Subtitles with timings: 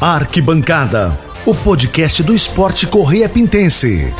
[0.00, 4.12] Arquibancada, o podcast do esporte Correia Pintense.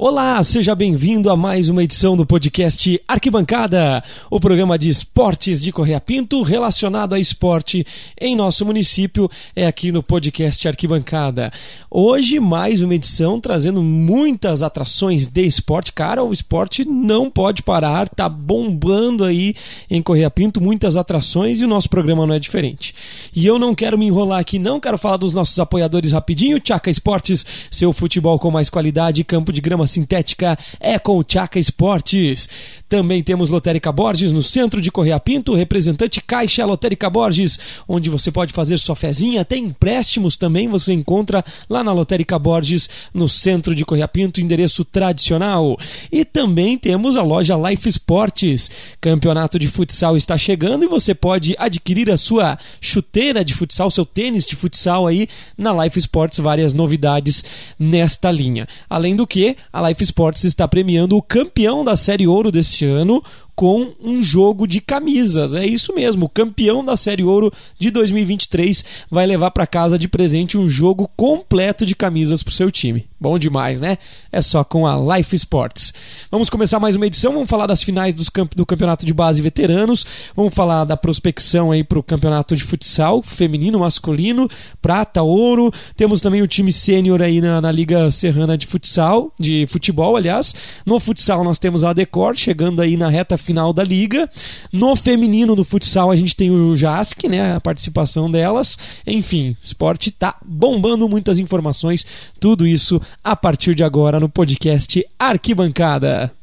[0.00, 5.72] Olá, seja bem-vindo a mais uma edição do podcast Arquibancada, o programa de esportes de
[5.72, 7.84] Correia Pinto relacionado a esporte
[8.16, 11.50] em nosso município, é aqui no podcast Arquibancada.
[11.90, 15.92] Hoje, mais uma edição trazendo muitas atrações de esporte.
[15.92, 19.52] Cara, o esporte não pode parar, tá bombando aí
[19.90, 22.94] em Correia Pinto, muitas atrações e o nosso programa não é diferente.
[23.34, 26.60] E eu não quero me enrolar aqui, não, quero falar dos nossos apoiadores rapidinho.
[26.60, 31.58] Tchaca Esportes, seu futebol com mais qualidade, campo de grama sintética é com o Tchaca
[31.58, 32.48] Esportes.
[32.88, 38.30] Também temos Lotérica Borges no centro de Correia Pinto, representante Caixa Lotérica Borges, onde você
[38.30, 43.74] pode fazer sua fezinha, tem empréstimos também, você encontra lá na Lotérica Borges, no centro
[43.74, 45.76] de Correia Pinto, endereço tradicional.
[46.10, 48.70] E também temos a loja Life Esportes.
[49.00, 54.04] Campeonato de futsal está chegando e você pode adquirir a sua chuteira de futsal, seu
[54.04, 57.44] tênis de futsal aí na Life Esportes, várias novidades
[57.78, 58.66] nesta linha.
[58.88, 63.22] Além do que, a Life Sports está premiando o campeão da Série Ouro deste ano
[63.58, 65.52] com um jogo de camisas.
[65.52, 70.06] É isso mesmo, o campeão da Série Ouro de 2023 vai levar para casa de
[70.06, 73.08] presente um jogo completo de camisas para o seu time.
[73.20, 73.98] Bom demais, né?
[74.30, 75.92] É só com a Life Sports.
[76.30, 79.42] Vamos começar mais uma edição, vamos falar das finais dos camp do Campeonato de Base
[79.42, 84.48] Veteranos, vamos falar da prospecção aí para o Campeonato de Futsal, feminino, masculino,
[84.80, 85.72] prata, ouro.
[85.96, 90.54] Temos também o time sênior aí na, na Liga Serrana de Futsal, de futebol, aliás.
[90.86, 94.28] No futsal nós temos a Decor chegando aí na reta final da liga.
[94.70, 97.54] No feminino, no futsal, a gente tem o JASC, né?
[97.54, 98.76] A participação delas.
[99.06, 102.04] Enfim, o esporte tá bombando muitas informações.
[102.38, 106.37] Tudo isso a partir de agora no podcast Arquibancada.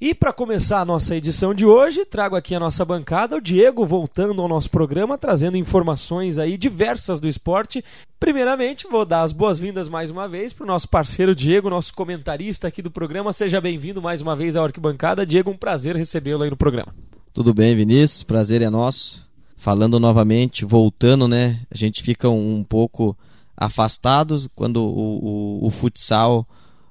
[0.00, 3.84] E para começar a nossa edição de hoje, trago aqui a nossa bancada, o Diego
[3.84, 7.84] voltando ao nosso programa, trazendo informações aí diversas do esporte.
[8.18, 12.66] Primeiramente, vou dar as boas-vindas mais uma vez para o nosso parceiro Diego, nosso comentarista
[12.66, 13.30] aqui do programa.
[13.34, 15.26] Seja bem-vindo mais uma vez à Arquibancada.
[15.26, 16.94] Diego, um prazer recebê-lo aí no programa.
[17.34, 18.22] Tudo bem, Vinícius?
[18.22, 19.28] Prazer é nosso.
[19.54, 21.60] Falando novamente, voltando, né?
[21.70, 23.14] A gente fica um pouco
[23.54, 26.48] afastado quando o, o, o futsal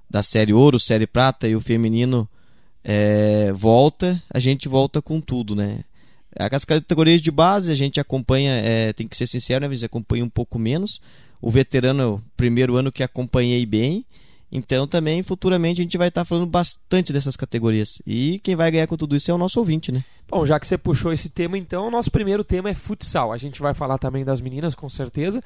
[0.08, 2.30] da Série Ouro, Série Prata e o feminino
[2.84, 5.80] é, volta, a gente volta com tudo, né?
[6.38, 9.74] As categorias de base a gente acompanha, é, tem que ser sincero, né?
[9.74, 11.02] Gente acompanha um pouco menos.
[11.42, 14.06] O veterano, primeiro ano que acompanhei bem.
[14.52, 18.02] Então também futuramente a gente vai estar falando bastante dessas categorias.
[18.06, 20.04] E quem vai ganhar com tudo isso é o nosso ouvinte, né?
[20.30, 23.34] Bom, já que você puxou esse tema, então, o nosso primeiro tema é futsal.
[23.34, 25.44] A gente vai falar também das meninas, com certeza.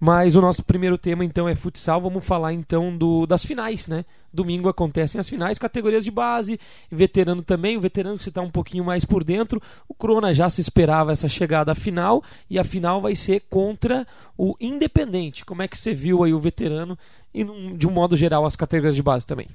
[0.00, 2.00] Mas o nosso primeiro tema então é futsal.
[2.00, 4.04] Vamos falar então do, das finais, né?
[4.32, 6.58] Domingo acontecem as finais, categorias de base,
[6.90, 7.76] veterano também.
[7.76, 9.62] O veterano que você está um pouquinho mais por dentro.
[9.88, 14.04] O Crona já se esperava essa chegada à final e a final vai ser contra
[14.36, 15.44] o Independente.
[15.44, 16.98] Como é que você viu aí o veterano
[17.32, 17.44] e
[17.76, 19.46] de um modo geral as categorias de base também?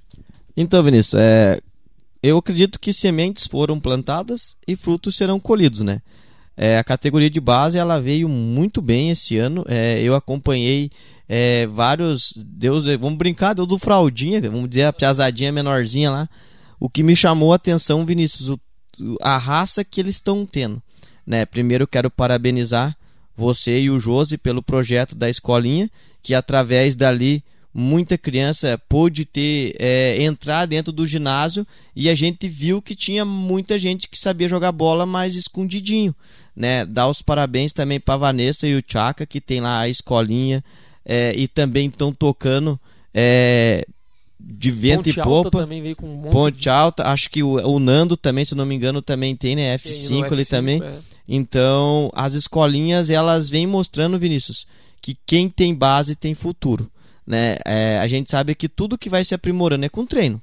[0.56, 1.60] Então, Vinícius, é,
[2.22, 6.02] eu acredito que sementes foram plantadas e frutos serão colhidos, né?
[6.62, 9.64] É, a categoria de base ela veio muito bem esse ano.
[9.66, 10.92] É, eu acompanhei
[11.28, 12.34] é, vários.
[12.36, 16.30] Deus, vamos brincar, deu do fraldinha, vamos dizer a piazadinha menorzinha lá.
[16.78, 18.60] O que me chamou a atenção, Vinícius, o,
[19.22, 20.82] a raça que eles estão tendo.
[21.26, 21.46] Né?
[21.46, 22.94] Primeiro quero parabenizar
[23.34, 25.90] você e o Josi pelo projeto da escolinha,
[26.22, 27.42] que através dali
[27.74, 31.66] muita criança pôde ter é, entrar dentro do ginásio
[31.96, 36.16] e a gente viu que tinha muita gente que sabia jogar bola mais escondidinho
[36.60, 36.86] né?
[36.86, 40.62] Dar os parabéns também para Vanessa e o Chaka, que tem lá a escolinha
[41.06, 42.78] é, e também estão tocando
[43.14, 43.88] é,
[44.38, 45.68] de vento Ponte e popa.
[45.96, 46.70] com um Ponte de...
[46.70, 49.78] Alta, acho que o, o, Nando também, se não me engano, também tem, né?
[49.78, 50.84] F5 ali também.
[50.84, 50.98] É.
[51.26, 54.68] Então, as escolinhas, elas vêm mostrando, Vinícius,
[55.02, 56.92] que quem tem base tem futuro.
[57.30, 57.58] Né?
[57.64, 60.42] É, a gente sabe que tudo que vai se aprimorando é com treino.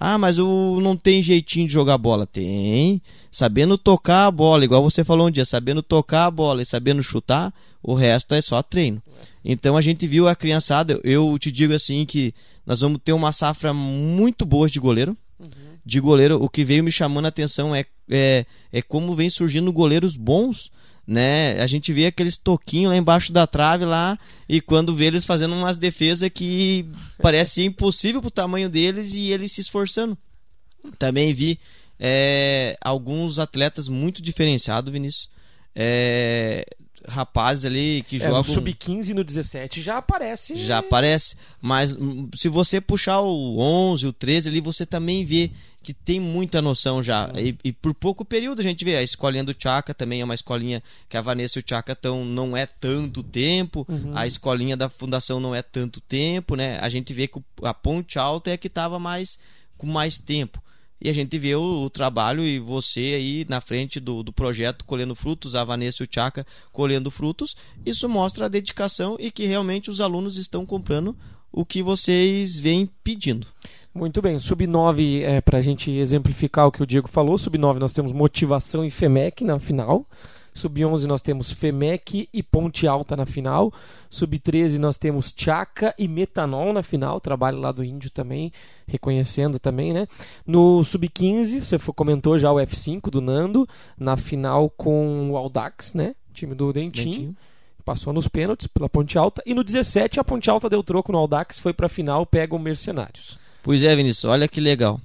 [0.00, 2.26] Ah, mas o não tem jeitinho de jogar bola.
[2.26, 3.00] Tem.
[3.30, 7.04] Sabendo tocar a bola, igual você falou um dia, sabendo tocar a bola e sabendo
[7.04, 9.00] chutar, o resto é só treino.
[9.44, 12.34] Então a gente viu a criançada, eu te digo assim que
[12.66, 15.16] nós vamos ter uma safra muito boa de goleiro.
[15.38, 15.46] Uhum.
[15.86, 19.72] De goleiro, o que veio me chamando a atenção é, é, é como vem surgindo
[19.72, 20.72] goleiros bons
[21.06, 21.60] né?
[21.60, 24.18] A gente vê aqueles toquinhos lá embaixo da trave lá
[24.48, 26.88] e quando vê eles fazendo umas defesas que
[27.20, 30.16] parece impossível pro tamanho deles e eles se esforçando.
[30.98, 31.58] Também vi
[31.98, 35.28] é, alguns atletas muito diferenciados, Vinícius.
[35.74, 36.64] É,
[37.06, 38.38] rapazes ali que é, jogam.
[38.38, 40.54] No sub-15 no 17 já aparece.
[40.56, 41.36] Já aparece.
[41.60, 45.50] Mas hum, se você puxar o 11, o 13 ali, você também vê
[45.84, 47.26] que tem muita noção já.
[47.26, 47.38] Uhum.
[47.38, 48.96] E, e, por pouco período a gente vê.
[48.96, 52.24] A escolinha do Chaka também é uma escolinha que a Vanessa e o Chaka estão
[52.24, 53.86] não é tanto tempo.
[53.88, 54.16] Uhum.
[54.16, 56.78] A escolinha da fundação não é tanto tempo, né?
[56.80, 59.38] A gente vê que a Ponte Alta é que estava mais
[59.76, 60.62] com mais tempo.
[61.00, 64.86] E a gente vê o, o, trabalho e você aí na frente do, do projeto
[64.86, 67.54] colhendo frutos, a Vanessa e o Chaka colhendo frutos.
[67.84, 71.14] Isso mostra a dedicação e que realmente os alunos estão comprando
[71.52, 73.46] o que vocês vêm pedindo.
[73.94, 77.92] Muito bem, sub-9, é, para a gente exemplificar o que o Diego falou, sub-9 nós
[77.92, 80.04] temos motivação e FEMEC na final.
[80.52, 83.72] Sub-11 nós temos FEMEC e Ponte Alta na final.
[84.10, 87.20] Sub-13 nós temos Chaca e Metanol na final.
[87.20, 88.52] Trabalho lá do Índio também,
[88.86, 90.06] reconhecendo também, né?
[90.46, 93.68] No Sub-15, você comentou já o F5 do Nando,
[93.98, 96.14] na final com o Aldax, né?
[96.32, 97.10] Time do Dentinho.
[97.10, 97.36] Dentinho.
[97.84, 99.42] Passou nos pênaltis pela Ponte Alta.
[99.44, 102.56] E no 17, a Ponte Alta deu troco no Aldax, foi para a final, pega
[102.56, 103.43] o Mercenários.
[103.64, 105.00] Pois é, Vinícius, olha que legal.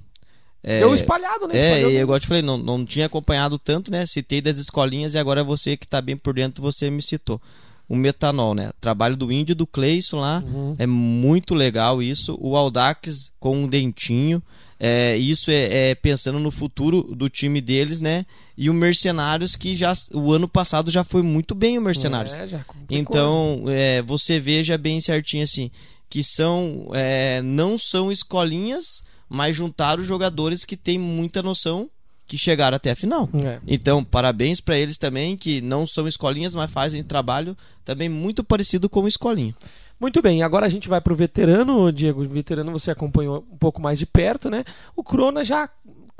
[0.62, 1.56] É, Deu espalhado, né?
[1.56, 4.04] É, e eu te falei, não, não tinha acompanhado tanto, né?
[4.04, 7.40] Citei das escolinhas e agora você que está bem por dentro, você me citou.
[7.88, 8.70] O metanol, né?
[8.78, 10.76] Trabalho do índio do Cleison lá, uhum.
[10.78, 12.36] é muito legal isso.
[12.38, 14.42] O Aldax com um dentinho,
[14.78, 18.26] é, isso é, é, pensando no futuro do time deles, né?
[18.58, 22.34] E o Mercenários que já o ano passado já foi muito bem o Mercenários.
[22.34, 22.46] É,
[22.90, 25.70] então é, você veja bem certinho assim
[26.10, 31.88] que são é, não são escolinhas, mas juntaram jogadores que têm muita noção
[32.26, 33.28] que chegaram até a final.
[33.44, 33.58] É.
[33.66, 38.88] Então, parabéns para eles também, que não são escolinhas, mas fazem trabalho também muito parecido
[38.88, 39.54] com escolinha.
[39.98, 42.22] Muito bem, agora a gente vai para o veterano, Diego.
[42.22, 44.64] O veterano você acompanhou um pouco mais de perto, né?
[44.96, 45.68] O Crona já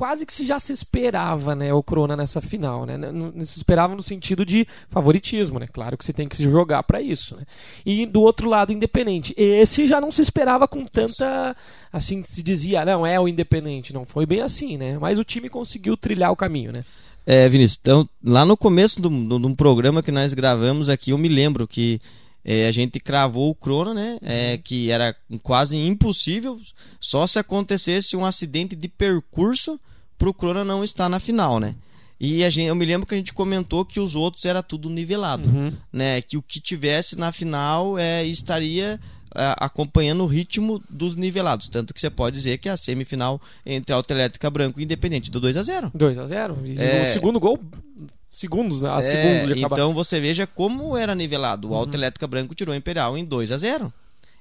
[0.01, 2.97] quase que já se esperava, né, o Crona nessa final, né?
[3.45, 5.67] Se esperava no sentido de favoritismo, né?
[5.71, 7.43] Claro que você tem que se jogar para isso, né?
[7.85, 9.35] E do outro lado, Independente.
[9.37, 11.55] Esse já não se esperava com tanta,
[11.93, 14.97] assim, se dizia, não, é o Independente, não foi bem assim, né?
[14.99, 16.83] Mas o time conseguiu trilhar o caminho, né?
[17.27, 21.29] É, Vinícius, então, lá no começo de um programa que nós gravamos aqui, eu me
[21.29, 22.01] lembro que
[22.45, 24.19] é, a gente cravou o crono, né?
[24.23, 26.59] É, que era quase impossível,
[27.01, 29.79] só se acontecesse um acidente de percurso
[30.19, 31.75] pro Crona não estar na final, né?
[32.21, 34.91] E a gente, eu me lembro que a gente comentou que os outros era tudo
[34.91, 35.73] nivelado, uhum.
[35.91, 36.21] né?
[36.21, 39.01] Que o que tivesse na final é, estaria
[39.35, 41.71] é, acompanhando o ritmo dos nivelados.
[41.71, 45.41] Tanto que você pode dizer que a semifinal entre a Autoelétrica Branco e Independente do
[45.41, 47.09] 2 a 0 2 a 0 E é...
[47.09, 47.59] o segundo gol,
[48.31, 48.89] segundos, né?
[48.89, 51.69] A é, segundos de Então você veja como era nivelado.
[51.69, 51.77] O uhum.
[51.77, 53.93] Autoelétrica Branco tirou o Imperial em 2 a 0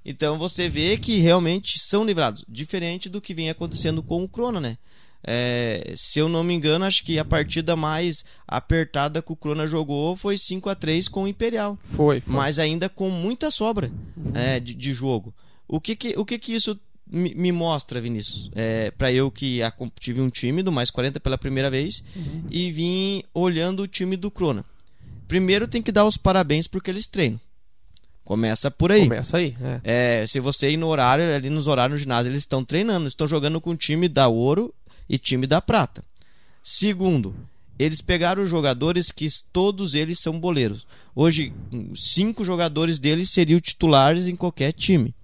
[0.06, 2.46] Então você vê que realmente são nivelados.
[2.48, 4.78] Diferente do que vem acontecendo com o Crono, né?
[5.22, 9.68] É, se eu não me engano, acho que a partida mais apertada que o Crona
[9.68, 11.78] jogou foi 5 a 3 com o Imperial.
[11.92, 12.34] Foi, foi.
[12.34, 13.92] Mas ainda com muita sobra
[14.34, 15.34] é, de, de, jogo.
[15.68, 18.52] O que que, o que, que isso me, me mostra, Vinícius?
[18.56, 19.60] É, para eu que
[20.00, 22.44] tive um time do mais 40 pela primeira vez uhum.
[22.50, 24.64] e vim olhando o time do Crona.
[25.28, 27.40] Primeiro tem que dar os parabéns porque eles treinam.
[28.24, 29.04] Começa por aí.
[29.04, 29.58] Começa aí.
[29.84, 30.22] É.
[30.22, 30.28] é.
[30.28, 33.60] se você ir no horário, ali nos horários no ginásio, eles estão treinando, estão jogando
[33.60, 34.74] com o time da Ouro
[35.10, 36.04] e time da Prata.
[36.64, 37.36] Segundo,
[37.80, 40.86] eles pegaram jogadores que todos eles são boleiros.
[41.16, 41.52] Hoje,
[41.96, 45.16] cinco jogadores deles seriam titulares em qualquer time.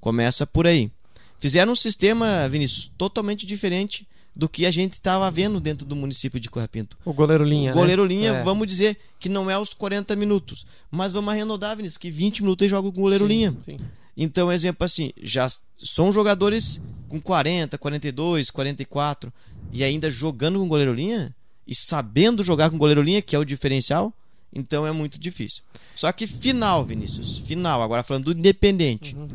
[0.00, 0.90] Começa por aí.
[1.38, 6.40] Fizeram um sistema, Vinícius, totalmente diferente do que a gente estava vendo dentro do município
[6.40, 6.98] de Corrapinto.
[7.04, 7.70] O goleiro linha.
[7.70, 8.08] O goleiro né?
[8.08, 8.42] linha, é.
[8.42, 12.68] vamos dizer que não é os 40 minutos, mas vamos arredondar, Vinícius, que 20 minutos
[12.68, 13.56] joga com o goleiro sim, linha.
[13.64, 13.76] Sim.
[14.16, 19.32] Então, exemplo assim, já são jogadores com 40, 42, 44
[19.72, 21.34] e ainda jogando com goleiro linha
[21.66, 24.12] e sabendo jogar com goleiro linha, que é o diferencial,
[24.52, 25.62] então é muito difícil.
[25.94, 29.16] Só que final, Vinícius, final, agora falando do Independente.
[29.16, 29.28] Uhum.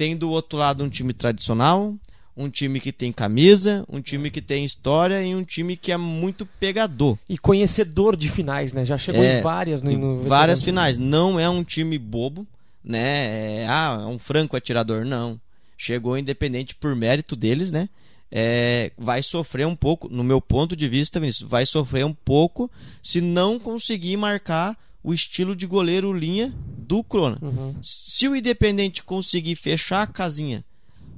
[0.00, 1.94] Tem do outro lado um time tradicional,
[2.34, 5.96] um time que tem camisa, um time que tem história e um time que é
[5.98, 7.18] muito pegador.
[7.28, 8.84] E conhecedor de finais, né?
[8.84, 10.96] Já chegou é, em várias no, no várias finais.
[10.96, 12.46] Não é um time bobo
[12.84, 13.62] né?
[13.62, 15.04] É, ah, é um franco atirador.
[15.04, 15.38] Não.
[15.76, 17.88] Chegou independente por mérito deles, né?
[18.32, 22.70] É, vai sofrer um pouco, no meu ponto de vista, Vinícius, vai sofrer um pouco
[23.02, 27.38] se não conseguir marcar o estilo de goleiro linha do Crona.
[27.40, 27.74] Uhum.
[27.82, 30.64] Se o Independente conseguir fechar a casinha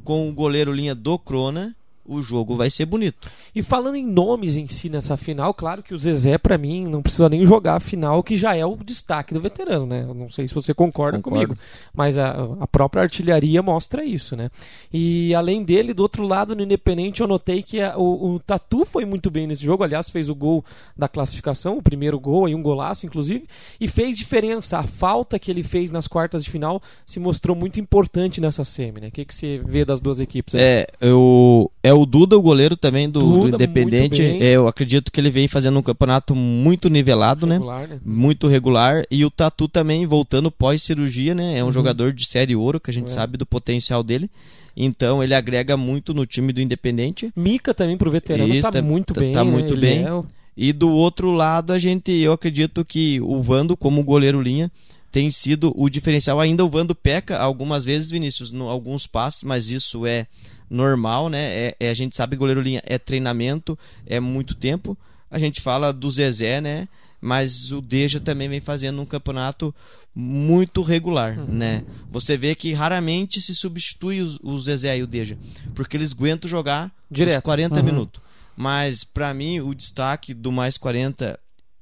[0.05, 1.75] com o goleiro linha do Crona,
[2.05, 3.31] o jogo vai ser bonito.
[3.55, 7.03] E falando em nomes em si nessa final, claro que o Zezé, para mim, não
[7.03, 10.03] precisa nem jogar a final, que já é o destaque do veterano, né?
[10.03, 11.49] Eu não sei se você concorda Concordo.
[11.49, 11.61] comigo,
[11.95, 14.51] mas a, a, própria artilharia mostra isso, né?
[14.93, 18.85] E além dele, do outro lado, no Independente, eu notei que a, o, o, Tatu
[18.85, 20.65] foi muito bem nesse jogo, aliás, fez o gol
[20.97, 23.47] da classificação, o primeiro gol, aí um golaço, inclusive,
[23.81, 24.79] e fez diferença.
[24.79, 29.01] A falta que ele fez nas quartas de final se mostrou muito importante nessa semi,
[29.01, 29.09] né?
[29.09, 30.55] O que, que você vê das duas equipes?
[30.55, 30.61] Aí?
[30.61, 34.23] É, eu É o Duda, o goleiro também do, Duda, do Independente.
[34.23, 37.55] É, eu acredito que ele vem fazendo um campeonato muito nivelado, né?
[37.55, 37.95] regular, né?
[37.95, 38.01] né?
[38.05, 39.03] Muito regular.
[39.11, 41.59] E o Tatu também voltando pós-cirurgia, né?
[41.59, 41.73] É um uhum.
[41.73, 43.15] jogador de série ouro, que a gente é.
[43.15, 44.31] sabe do potencial dele.
[44.77, 47.33] Então ele agrega muito no time do Independente.
[47.35, 49.33] Mica também pro veterano Isso, tá, tá muito bem.
[49.33, 49.81] Tá muito né?
[49.81, 50.05] bem.
[50.05, 50.25] É o...
[50.57, 54.71] E do outro lado, a gente, eu acredito que o Vando, como goleiro linha,
[55.11, 56.39] tem sido o diferencial.
[56.39, 60.27] Ainda o Vando peca algumas vezes, Vinícius, em alguns passes, mas isso é
[60.73, 61.67] normal, né?
[61.67, 64.97] É, é, a gente sabe que goleiro linha é treinamento, é muito tempo.
[65.31, 66.89] A gente fala do Zezé, né?
[67.21, 69.73] Mas o Deja também vem fazendo um campeonato
[70.15, 71.47] muito regular, uhum.
[71.47, 71.85] né?
[72.11, 75.39] Você vê que raramente se substitui o Zezé e o Deja,
[75.75, 77.39] porque eles aguentam jogar Direto.
[77.39, 77.83] os 40 uhum.
[77.83, 78.21] minutos.
[78.57, 81.39] Mas para mim o destaque do mais 40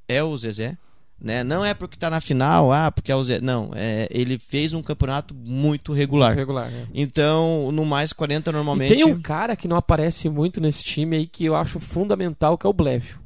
[0.09, 0.77] é o Zezé.
[1.21, 1.45] Né?
[1.45, 3.41] Não é porque está na final, ah, porque é o Zé.
[3.41, 6.31] Não, é, ele fez um campeonato muito regular.
[6.31, 6.87] Muito regular é.
[6.95, 8.93] Então, no mais 40 normalmente.
[8.93, 12.57] E tem um cara que não aparece muito nesse time aí que eu acho fundamental,
[12.57, 13.19] que é o Blevio.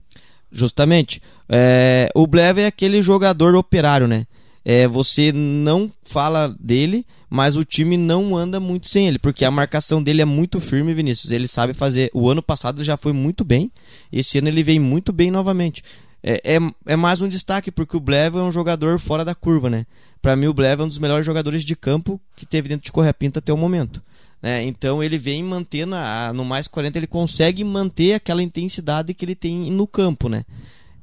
[0.51, 1.23] Justamente.
[1.49, 4.27] É, o Blevio é aquele jogador operário, né?
[4.65, 9.51] É, você não fala dele, mas o time não anda muito sem ele, porque a
[9.51, 11.33] marcação dele é muito firme, Vinícius.
[11.33, 12.11] Ele sabe fazer.
[12.15, 13.71] O ano passado já foi muito bem,
[14.11, 15.83] esse ano ele vem muito bem novamente.
[16.26, 19.69] É, é, é mais um destaque, porque o Blevo é um jogador fora da curva,
[19.69, 19.85] né?
[20.23, 22.93] Para mim, o Blevo é um dos melhores jogadores de campo que teve dentro de
[22.93, 24.02] Correia Pinta até o momento.
[24.40, 24.62] Né?
[24.62, 29.35] Então ele vem mantendo, a, no mais 40, ele consegue manter aquela intensidade que ele
[29.35, 30.47] tem no campo, né?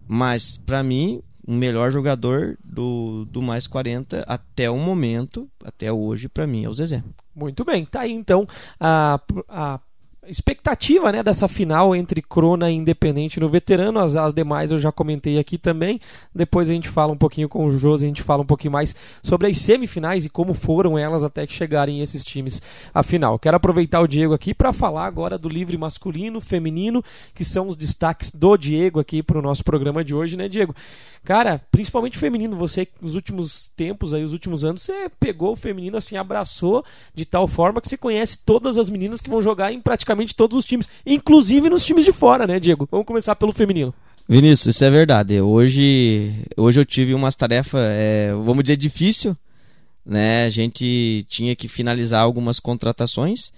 [0.08, 6.28] Mas, para mim, o melhor jogador do, do mais 40 até o momento, até hoje,
[6.28, 7.04] para mim, é o Zezé.
[7.36, 8.48] Muito bem, tá aí então
[8.80, 9.80] a, a
[10.32, 14.00] expectativa né, dessa final entre Crona e Independente no veterano.
[14.00, 16.00] As, as demais eu já comentei aqui também.
[16.34, 18.96] Depois a gente fala um pouquinho com o José, a gente fala um pouquinho mais
[19.22, 22.62] sobre as semifinais e como foram elas até que chegarem esses times
[22.94, 23.38] à final.
[23.38, 27.04] Quero aproveitar o Diego aqui para falar agora do livre masculino, feminino,
[27.36, 30.74] que são os destaques do Diego aqui para o nosso programa de hoje, né, Diego?
[31.24, 35.98] Cara, principalmente feminino, você nos últimos tempos aí, os últimos anos, você pegou o feminino
[35.98, 36.84] assim, abraçou
[37.14, 40.58] de tal forma que você conhece todas as meninas que vão jogar em praticamente todos
[40.58, 42.88] os times, inclusive nos times de fora, né, Diego?
[42.90, 43.94] Vamos começar pelo feminino.
[44.28, 45.42] Vinícius, isso é verdade.
[45.42, 49.36] Hoje, hoje eu tive umas tarefas, é, vamos dizer, difícil,
[50.06, 50.46] né?
[50.46, 53.52] A gente tinha que finalizar algumas contratações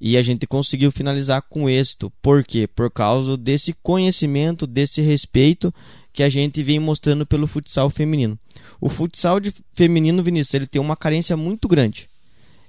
[0.00, 2.12] e a gente conseguiu finalizar com êxito.
[2.22, 2.66] Por quê?
[2.66, 5.72] Por causa desse conhecimento, desse respeito
[6.12, 8.38] que a gente vem mostrando pelo futsal feminino.
[8.80, 12.08] O futsal de feminino, Vinícius, ele tem uma carência muito grande.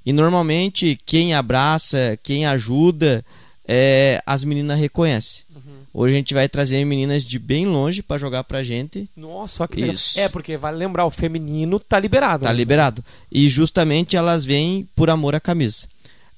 [0.08, 3.26] E normalmente quem abraça, quem ajuda,
[3.68, 5.44] é, as meninas reconhecem.
[5.54, 5.80] Uhum.
[5.94, 9.10] Hoje a gente vai trazer meninas de bem longe para jogar pra gente.
[9.18, 10.18] Nossa, que Isso.
[10.18, 12.46] É, porque vale lembrar, o feminino tá liberado.
[12.46, 12.56] Tá né?
[12.56, 13.04] liberado.
[13.30, 15.88] E justamente elas vêm por amor à camisa.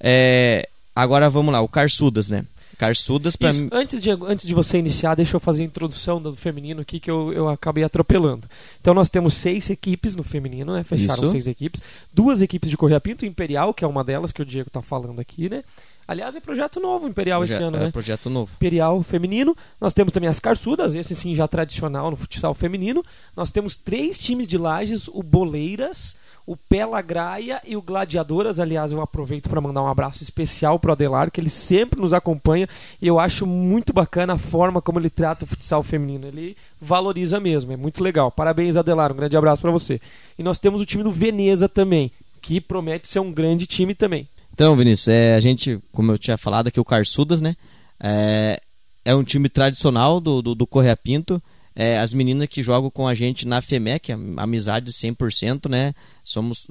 [0.00, 2.44] É, agora vamos lá, o Carçudas, né?
[2.80, 3.68] Carçudas para mim.
[3.70, 7.10] Antes de, antes de você iniciar, deixa eu fazer a introdução do feminino aqui que
[7.10, 8.48] eu, eu acabei atropelando.
[8.80, 10.82] Então nós temos seis equipes no feminino, né?
[10.82, 11.32] Fecharam Isso.
[11.32, 11.82] seis equipes.
[12.10, 15.20] Duas equipes de Correia Pinto, Imperial, que é uma delas que o Diego tá falando
[15.20, 15.62] aqui, né?
[16.08, 17.90] Aliás, é projeto novo Imperial Proje esse ano, é, né?
[17.90, 18.50] projeto novo.
[18.56, 19.54] Imperial feminino.
[19.78, 23.04] Nós temos também as Carçudas, esse sim já tradicional no futsal feminino.
[23.36, 28.58] Nós temos três times de Lages, o Boleiras, o Pelagraia e o Gladiadoras.
[28.58, 32.68] Aliás, eu aproveito para mandar um abraço especial pro Adelar, que ele sempre nos acompanha
[33.00, 36.26] e eu acho muito bacana a forma como ele trata o futsal feminino.
[36.26, 38.30] Ele valoriza mesmo, é muito legal.
[38.30, 40.00] Parabéns, Adelar, um grande abraço para você.
[40.38, 44.28] E nós temos o time do Veneza também, que promete ser um grande time também.
[44.52, 47.56] Então, Vinícius, é, a gente, como eu tinha falado aqui, o Carçudas, né?
[47.98, 48.60] É,
[49.04, 51.42] é um time tradicional do, do, do Correia Pinto
[51.80, 55.94] é, as meninas que jogam com a gente na FEMEC, amizade 100%, né?
[56.22, 56.66] Somos,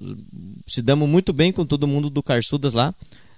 [0.68, 2.94] se damos muito bem com todo mundo do Carçudas lá.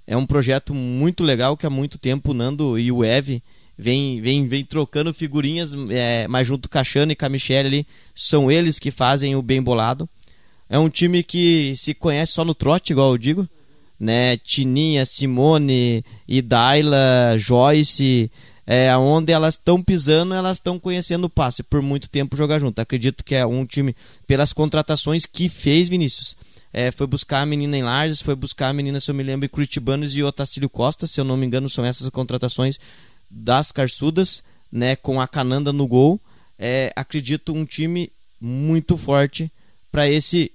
[0.06, 3.42] É um projeto muito legal que há muito tempo o Nando e o Eve
[3.78, 7.68] vem, vem, vem trocando figurinhas, é, mas junto com a Xana e com a Michelle
[7.68, 10.10] ali, são eles que fazem o bem bolado.
[10.68, 13.48] É um time que se conhece só no trote, igual eu digo.
[13.98, 14.36] Né?
[14.36, 18.30] Tininha, Simone, Idaila, Joyce,
[18.74, 22.80] é, onde elas estão pisando, elas estão conhecendo o passe por muito tempo jogar junto.
[22.80, 23.94] Acredito que é um time,
[24.26, 26.38] pelas contratações que fez, Vinícius.
[26.72, 29.50] É, foi buscar a menina em Lages, foi buscar a menina, se eu me lembro,
[29.50, 32.80] Curitibanos e Otacílio Costa, se eu não me engano, são essas contratações
[33.30, 36.18] das Carçudas, né, com a Cananda no gol.
[36.58, 38.10] É, acredito um time
[38.40, 39.52] muito forte
[39.92, 40.50] para esse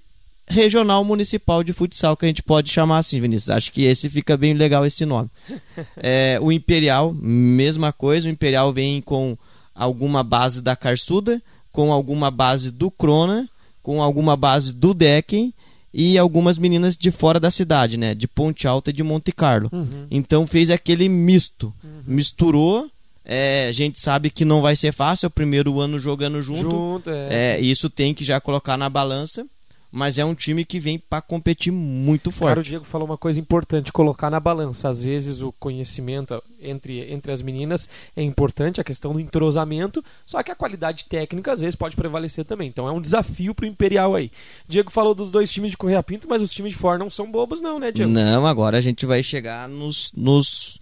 [0.47, 3.49] regional municipal de futsal, que a gente pode chamar assim, Vinícius.
[3.49, 5.29] Acho que esse fica bem legal esse nome.
[5.97, 8.27] É, o Imperial, mesma coisa.
[8.27, 9.37] O Imperial vem com
[9.75, 13.47] alguma base da Carçuda, com alguma base do Crona,
[13.83, 15.53] com alguma base do Decken
[15.93, 18.15] e algumas meninas de fora da cidade, né?
[18.15, 19.69] De Ponte Alta e de Monte Carlo.
[19.71, 20.07] Uhum.
[20.09, 21.73] Então fez aquele misto.
[21.83, 22.01] Uhum.
[22.07, 22.89] Misturou.
[23.23, 26.71] É, a gente sabe que não vai ser fácil, é o primeiro ano jogando junto.
[26.71, 27.57] junto é.
[27.57, 27.59] é.
[27.59, 29.45] isso tem que já colocar na balança
[29.91, 32.49] mas é um time que vem para competir muito forte.
[32.49, 34.89] Cara, o Diego falou uma coisa importante, colocar na balança.
[34.89, 40.43] Às vezes o conhecimento entre, entre as meninas é importante, a questão do entrosamento, só
[40.43, 42.67] que a qualidade técnica às vezes pode prevalecer também.
[42.67, 44.29] Então é um desafio pro Imperial aí.
[44.67, 47.31] Diego falou dos dois times de Correia Pinto, mas os times de fora não são
[47.31, 48.11] bobos não, né, Diego?
[48.11, 50.79] Não, agora a gente vai chegar nos, nos,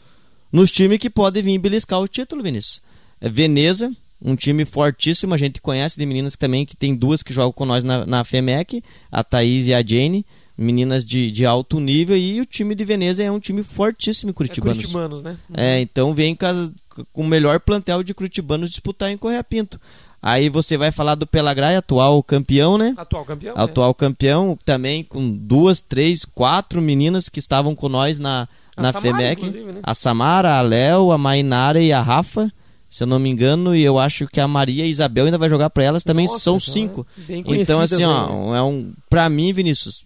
[0.52, 2.82] nos times que podem vir beliscar o título, Vinícius.
[3.22, 3.96] É Veneza,
[4.26, 7.64] um time fortíssimo, a gente conhece de meninas também, que tem duas que jogam com
[7.64, 10.26] nós na, na FEMEC, a Thaís e a Jane,
[10.58, 14.78] meninas de, de alto nível, e o time de Veneza é um time fortíssimo curitibanos.
[14.78, 15.38] É curitibanos, né?
[15.54, 19.80] É, então vem com, com o melhor plantel de curitibanos disputar em Correia Pinto.
[20.20, 22.96] Aí você vai falar do Pelagraia, atual campeão, né?
[22.98, 23.54] Atual campeão.
[23.56, 23.94] Atual é.
[23.94, 29.52] campeão, também com duas, três, quatro meninas que estavam com nós na, na FEMEC.
[29.52, 29.82] Né?
[29.84, 32.52] A Samara, a Léo, a Mainara e a Rafa
[32.96, 35.38] se eu não me engano, e eu acho que a Maria e a Isabel ainda
[35.38, 37.08] vai jogar para elas, também Nossa, são então cinco.
[37.28, 38.94] É então, assim, ó, é um.
[39.10, 40.06] Pra mim, Vinícius,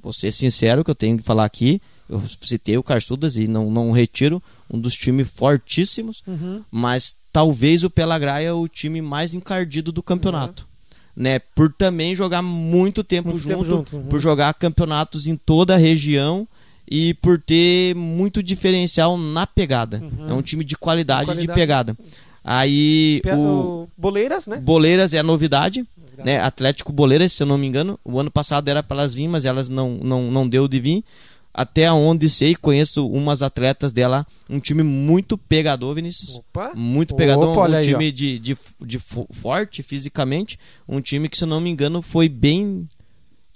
[0.00, 1.82] vou ser sincero que eu tenho que falar aqui.
[2.08, 4.40] Eu citei o Carstudas e não, não retiro
[4.72, 6.62] um dos times fortíssimos, uhum.
[6.70, 10.62] mas talvez o Pelagraia é o time mais encardido do campeonato.
[10.62, 11.22] Uhum.
[11.24, 14.04] Né, por também jogar muito tempo muito junto, tempo junto uhum.
[14.04, 16.46] por jogar campeonatos em toda a região
[16.88, 20.00] e por ter muito diferencial na pegada.
[20.00, 20.30] Uhum.
[20.30, 21.46] É um time de qualidade, de, qualidade.
[21.48, 21.96] de pegada.
[22.42, 23.88] Aí o...
[23.96, 24.56] Boleiras, né?
[24.58, 26.40] Boleiras é a novidade, né?
[26.40, 27.98] Atlético Boleiras, se eu não me engano.
[28.04, 31.04] O ano passado era para elas vir, mas elas não, não, não deu de vir.
[31.52, 36.36] Até onde sei, conheço umas atletas dela, um time muito pegador, Vinícius.
[36.36, 36.70] Opa.
[36.74, 40.58] Muito pegador, Opa, um aí, time de, de, de forte fisicamente.
[40.88, 42.88] Um time que, se eu não me engano, foi bem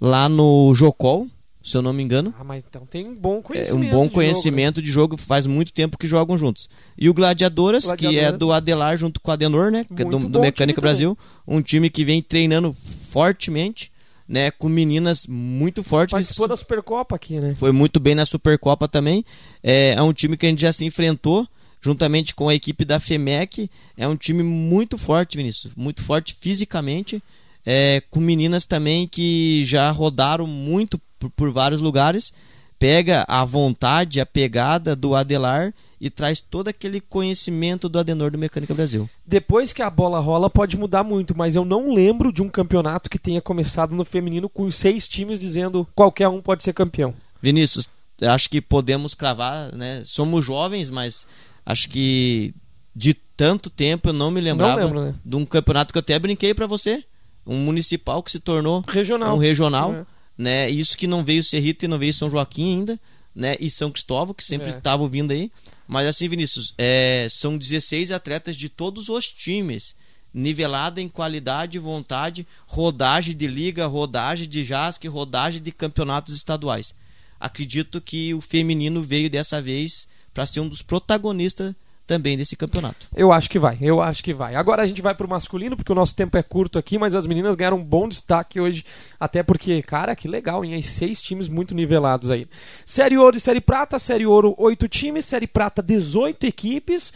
[0.01, 1.27] lá no Jocol,
[1.63, 2.33] se eu não me engano.
[2.37, 3.85] Ah, mas então tem um bom conhecimento.
[3.85, 4.83] É um bom de conhecimento jogo, né?
[4.85, 6.69] de jogo, faz muito tempo que jogam juntos.
[6.97, 8.21] E o Gladiadoras, Gladiadoras.
[8.21, 9.85] que é do Adelar junto com o Adenor, né?
[9.85, 11.17] Que é do, do Mecânica Brasil.
[11.47, 12.75] Um time que vem treinando
[13.09, 13.89] fortemente,
[14.27, 14.51] né?
[14.51, 16.11] Com meninas muito fortes.
[16.11, 17.55] Participou da Supercopa aqui, né?
[17.57, 19.23] Foi muito bem na Supercopa também.
[19.63, 21.47] É, é um time que a gente já se enfrentou
[21.81, 23.69] juntamente com a equipe da FEMEC.
[23.95, 25.73] É um time muito forte, Vinícius.
[25.77, 27.23] Muito forte fisicamente.
[27.65, 32.33] É, com meninas também que já rodaram muito por, por vários lugares,
[32.77, 38.37] pega a vontade, a pegada do Adelar e traz todo aquele conhecimento do Adenor do
[38.37, 39.09] Mecânica Brasil.
[39.25, 43.09] Depois que a bola rola, pode mudar muito, mas eu não lembro de um campeonato
[43.09, 47.13] que tenha começado no feminino com seis times dizendo qualquer um pode ser campeão.
[47.41, 47.89] Vinícius,
[48.21, 50.01] acho que podemos cravar, né?
[50.03, 51.25] Somos jovens, mas
[51.65, 52.53] acho que
[52.95, 55.15] de tanto tempo eu não me lembrava não lembro, né?
[55.23, 57.03] de um campeonato que eu até brinquei para você,
[57.47, 59.35] um municipal que se tornou regional.
[59.35, 59.93] um regional.
[59.93, 60.05] É
[60.37, 60.69] né?
[60.69, 62.99] Isso que não veio Serrito e não veio São Joaquim ainda,
[63.35, 63.55] né?
[63.59, 64.69] E São Cristóvão, que sempre é.
[64.69, 65.51] estavam vindo aí.
[65.87, 69.95] Mas assim, Vinícius, é, são 16 atletas de todos os times,
[70.33, 76.95] nivelada em qualidade e vontade, rodagem de liga, rodagem de JASC, rodagem de campeonatos estaduais.
[77.39, 83.07] Acredito que o feminino veio dessa vez para ser um dos protagonistas também desse campeonato.
[83.15, 84.55] Eu acho que vai, eu acho que vai.
[84.55, 87.25] Agora a gente vai pro masculino, porque o nosso tempo é curto aqui, mas as
[87.25, 88.85] meninas ganharam um bom destaque hoje,
[89.19, 90.73] até porque, cara, que legal, hein?
[90.73, 92.47] Aí seis times muito nivelados aí.
[92.85, 97.13] Série Ouro e Série Prata, Série Ouro, oito times, Série Prata, 18 equipes.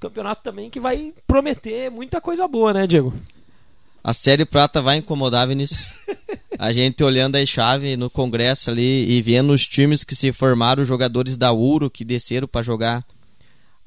[0.00, 3.12] campeonato também que vai prometer muita coisa boa, né, Diego?
[4.02, 5.94] A Série Prata vai incomodar, Vinícius.
[6.58, 10.82] a gente olhando a chave no congresso ali e vendo os times que se formaram,
[10.82, 13.04] os jogadores da Uro que desceram para jogar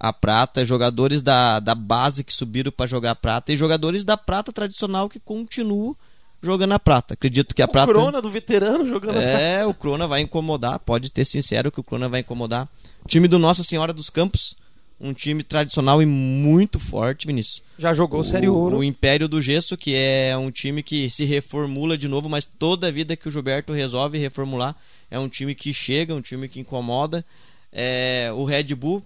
[0.03, 4.51] a prata, jogadores da, da base que subiram para jogar prata e jogadores da prata
[4.51, 5.95] tradicional que continuam
[6.41, 7.13] jogando a prata.
[7.13, 7.91] Acredito que a o prata.
[7.91, 9.43] O Crona do veterano jogando é, a prata.
[9.43, 12.67] É, o Crona vai incomodar, pode ter sincero que o Crona vai incomodar.
[13.05, 14.55] O time do Nossa Senhora dos Campos,
[14.99, 17.61] um time tradicional e muito forte, Vinícius.
[17.77, 18.77] Já jogou o, Sério Ouro.
[18.79, 22.87] O Império do Gesso, que é um time que se reformula de novo, mas toda
[22.87, 24.75] a vida que o Gilberto resolve reformular,
[25.11, 27.23] é um time que chega, um time que incomoda.
[27.71, 29.03] É, o Red Bull,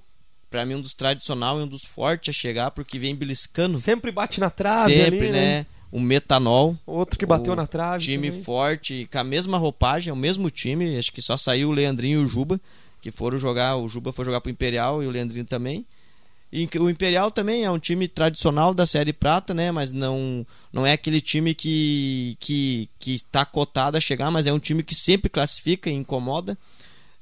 [0.49, 3.79] para mim um dos tradicional e um dos fortes a chegar, porque vem beliscando.
[3.79, 5.60] Sempre bate na trave Sempre, ali, né?
[5.60, 5.65] né?
[5.91, 6.77] O metanol.
[6.86, 8.03] Outro que bateu na trave.
[8.03, 8.43] Time também.
[8.43, 10.97] forte, com a mesma roupagem, o mesmo time.
[10.97, 12.60] Acho que só saiu o Leandrinho e o Juba,
[13.01, 13.77] que foram jogar.
[13.77, 15.86] O Juba foi jogar pro Imperial e o Leandrinho também.
[16.51, 19.71] E o Imperial também é um time tradicional da Série Prata, né?
[19.71, 24.53] Mas não, não é aquele time que, que, que está cotado a chegar, mas é
[24.53, 26.58] um time que sempre classifica e incomoda.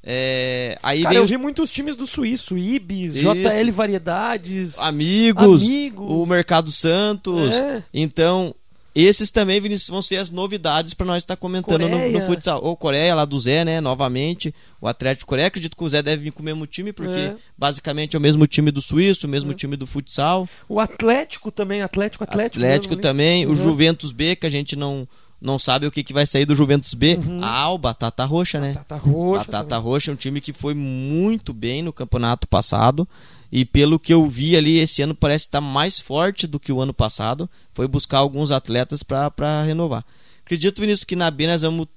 [0.06, 3.34] É, aí Cara, eu vi muitos times do Suíço, Ibis, Isso.
[3.34, 6.04] JL Variedades, Amigos, Amigo.
[6.04, 7.54] o Mercado Santos.
[7.54, 7.82] É.
[7.94, 8.54] Então,
[8.96, 12.64] esses também, Vinícius, vão ser as novidades para nós estar tá comentando no, no, futsal.
[12.64, 13.82] O Coreia, lá do Zé, né?
[13.82, 14.54] Novamente.
[14.80, 15.48] O Atlético Coreia.
[15.48, 17.36] Acredito que o Zé deve vir com o mesmo time, porque é.
[17.58, 19.56] basicamente é o mesmo time do Suíço, o mesmo é.
[19.56, 20.48] time do futsal.
[20.70, 22.64] O Atlético também, Atlético, Atlético.
[22.64, 23.46] Atlético mesmo, também.
[23.48, 23.54] Uhum.
[23.54, 25.08] O Juventus B, que a gente não
[25.44, 27.16] não sabe o que, que vai sair do Juventus B.
[27.16, 27.42] Uhum.
[27.44, 28.72] Ah, o Batata Roxa, né?
[28.72, 29.44] Batata Roxa.
[29.44, 29.84] Batata também.
[29.84, 33.06] Roxa é um time que foi muito bem no campeonato passado.
[33.52, 36.80] E pelo que eu vi ali, esse ano parece estar mais forte do que o
[36.80, 37.50] ano passado.
[37.74, 40.06] Foi buscar alguns atletas para renovar.
[40.46, 41.88] Acredito, Vinícius, que na B nós vamos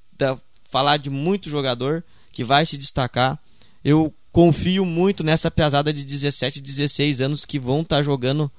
[0.64, 3.38] falar de muito jogador que vai se destacar.
[3.84, 8.50] Eu confio muito nessa pesada de 17, 16 anos que vão estar jogando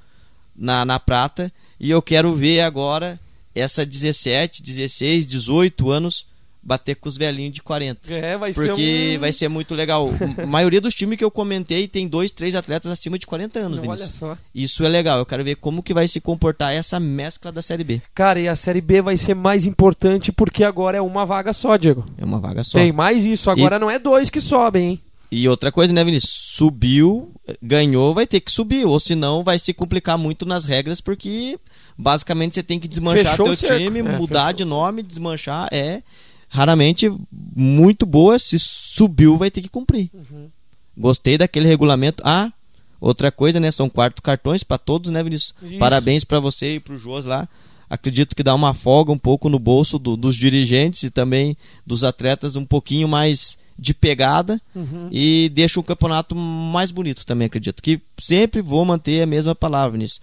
[0.55, 1.51] na, na prata.
[1.77, 3.19] E eu quero ver agora
[3.59, 6.25] essa 17, 16, 18 anos
[6.67, 8.13] bater com os velhinhos de 40.
[8.13, 9.19] É, vai porque ser Porque um...
[9.21, 10.09] vai ser muito legal.
[10.37, 13.79] A maioria dos times que eu comentei tem dois, três atletas acima de 40 anos,
[13.79, 14.37] Não, Olha só.
[14.53, 15.17] Isso é legal.
[15.17, 18.01] Eu quero ver como que vai se comportar essa mescla da Série B.
[18.13, 21.77] Cara, e a Série B vai ser mais importante porque agora é uma vaga só,
[21.77, 22.05] Diego.
[22.17, 22.77] É uma vaga só.
[22.77, 23.49] Tem mais isso.
[23.49, 23.79] Agora e...
[23.79, 25.01] não é dois que sobem, hein?
[25.31, 26.33] E outra coisa, né, Vinícius?
[26.33, 28.85] Subiu, ganhou, vai ter que subir.
[28.85, 31.57] Ou senão vai se complicar muito nas regras, porque
[31.97, 35.67] basicamente você tem que desmanchar fechou teu time, é, mudar de nome, desmanchar.
[35.71, 36.03] É
[36.47, 37.11] raramente
[37.55, 38.37] muito boa.
[38.37, 40.09] Se subiu, vai ter que cumprir.
[40.13, 40.49] Uhum.
[40.97, 42.23] Gostei daquele regulamento.
[42.25, 42.51] Ah,
[42.99, 43.71] outra coisa, né?
[43.71, 45.53] São quatro cartões para todos, né, Vinícius?
[45.61, 45.79] Isso.
[45.79, 47.47] Parabéns para você e pro Joas lá.
[47.89, 51.55] Acredito que dá uma folga um pouco no bolso do, dos dirigentes e também
[51.85, 55.07] dos atletas um pouquinho mais de pegada uhum.
[55.11, 57.81] e deixa o campeonato mais bonito também, acredito.
[57.81, 60.19] Que sempre vou manter a mesma palavra nisso.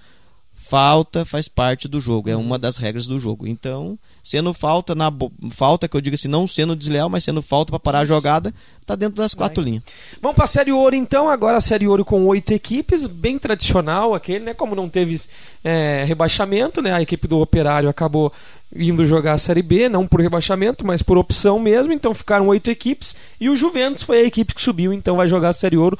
[0.75, 3.47] Falta faz parte do jogo, é uma das regras do jogo.
[3.47, 5.09] Então, sendo falta na
[5.51, 8.53] falta que eu digo assim, não sendo desleal, mas sendo falta para parar a jogada,
[8.85, 9.71] tá dentro das quatro Vai.
[9.71, 9.85] linhas.
[10.21, 14.15] Vamos para a Série Ouro então, agora a Série Ouro com oito equipes, bem tradicional
[14.15, 14.53] aquele, né?
[14.53, 15.21] Como não teve
[15.63, 16.93] é, rebaixamento, né?
[16.93, 18.33] A equipe do Operário acabou
[18.75, 21.93] indo jogar a Série B, não por rebaixamento, mas por opção mesmo.
[21.93, 25.51] Então ficaram oito equipes e o Juventus foi a equipe que subiu, então vai jogar
[25.51, 25.97] a Série Ouro.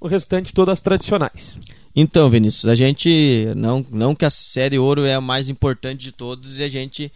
[0.00, 1.58] O restante todas tradicionais.
[1.94, 6.12] Então, Vinícius, a gente não não que a Série Ouro é a mais importante de
[6.12, 7.12] todos e a gente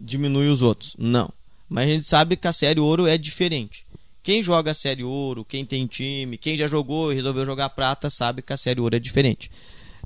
[0.00, 0.96] diminui os outros.
[0.98, 1.30] Não.
[1.68, 3.86] Mas a gente sabe que a Série Ouro é diferente.
[4.22, 8.10] Quem joga a Série Ouro, quem tem time, quem já jogou e resolveu jogar prata,
[8.10, 9.50] sabe que a Série Ouro é diferente.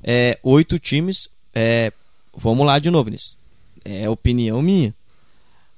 [0.03, 1.27] É, oito times.
[1.53, 1.91] É,
[2.35, 3.41] vamos lá de novo, Vinícius
[3.83, 4.93] é opinião minha.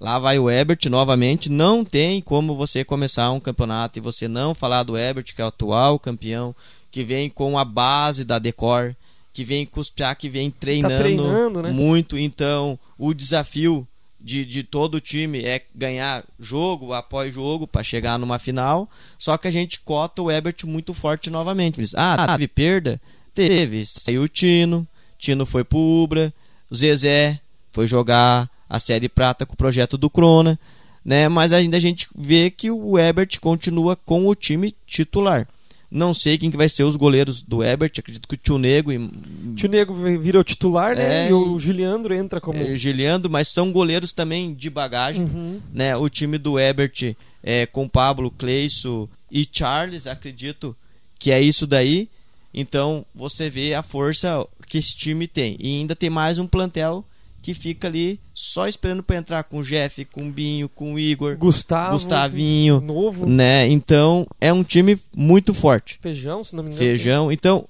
[0.03, 1.49] Lá vai o Ebert novamente.
[1.49, 5.45] Não tem como você começar um campeonato e você não falar do Ebert, que é
[5.45, 6.53] o atual campeão,
[6.91, 8.93] que vem com a base da Decor,
[9.31, 11.71] que vem cuspiar, que vem treinando, tá né?
[11.71, 12.17] muito.
[12.17, 13.87] Então, o desafio
[14.19, 18.89] de, de todo o time é ganhar jogo após jogo para chegar numa final.
[19.17, 21.81] Só que a gente cota o Ebert muito forte novamente.
[21.95, 22.99] Ah, teve perda?
[23.33, 23.85] Teve.
[23.85, 24.85] Saiu o Tino,
[25.17, 26.33] Tino foi pro Ubra,
[26.69, 27.39] o Zezé
[27.71, 30.59] foi jogar a Série Prata com o projeto do Crona,
[31.05, 31.29] né?
[31.29, 35.47] Mas ainda a gente vê que o Ebert continua com o time titular.
[35.91, 38.91] Não sei quem que vai ser os goleiros do Ebert, acredito que o Tio Nego.
[38.91, 39.11] E...
[39.55, 41.27] Tio Nego virou titular, né?
[41.27, 42.57] É, e o Giliandro entra como.
[42.57, 45.25] É, Giliandro, mas são goleiros também de bagagem.
[45.25, 45.61] Uhum.
[45.71, 45.95] Né?
[45.95, 50.75] O time do Ebert é, com Pablo, Cleiso e Charles, acredito
[51.19, 52.09] que é isso daí.
[52.51, 55.57] Então você vê a força que esse time tem.
[55.59, 57.05] E ainda tem mais um plantel
[57.43, 60.99] que fica ali só esperando para entrar com o Jeff, com o Binho, com o
[60.99, 63.67] Igor, Gustavo, Gustavinho, novo, né?
[63.67, 65.99] Então é um time muito forte.
[66.01, 66.79] Feijão, se não me engano.
[66.79, 67.31] Feijão.
[67.31, 67.67] Então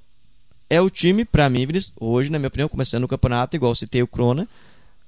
[0.70, 1.68] é o time para mim,
[2.00, 4.48] hoje na minha opinião, começando o campeonato, igual citei o Crona,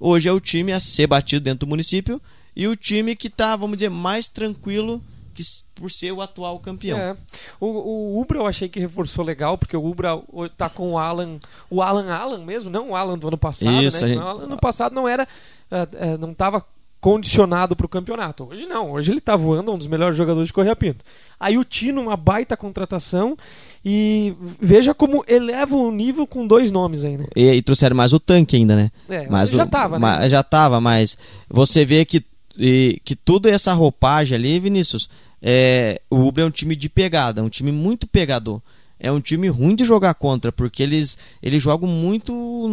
[0.00, 2.20] hoje é o time a ser batido dentro do município
[2.54, 5.00] e o time que tá, vamos dizer, mais tranquilo
[5.36, 5.42] que
[5.74, 6.98] por ser o atual campeão.
[6.98, 7.16] É.
[7.60, 10.20] O, o Ubra eu achei que reforçou legal, porque o Ubra
[10.56, 14.02] tá com o Alan, o Alan Alan mesmo, não o Alan do ano passado, Isso,
[14.02, 14.08] né?
[14.08, 14.18] Gente...
[14.18, 15.28] O ano passado não era,
[15.70, 16.64] uh, uh, não tava
[16.98, 18.48] condicionado para o campeonato.
[18.50, 21.04] Hoje não, hoje ele tá voando, um dos melhores jogadores de Correia Pinto.
[21.38, 23.36] Aí o Tino, uma baita contratação
[23.84, 27.24] e veja como eleva o nível com dois nomes ainda.
[27.24, 27.28] Né?
[27.36, 28.90] E, e trouxeram mais o tanque ainda, né?
[29.08, 30.28] É, mas já o, tava, né?
[30.28, 31.18] Já tava, mas
[31.48, 32.24] você vê que
[32.58, 35.08] e que toda essa roupagem ali, Vinícius,
[35.48, 38.60] é, o Uber é um time de pegada, um time muito pegador.
[38.98, 42.32] É um time ruim de jogar contra, porque eles, eles jogam muito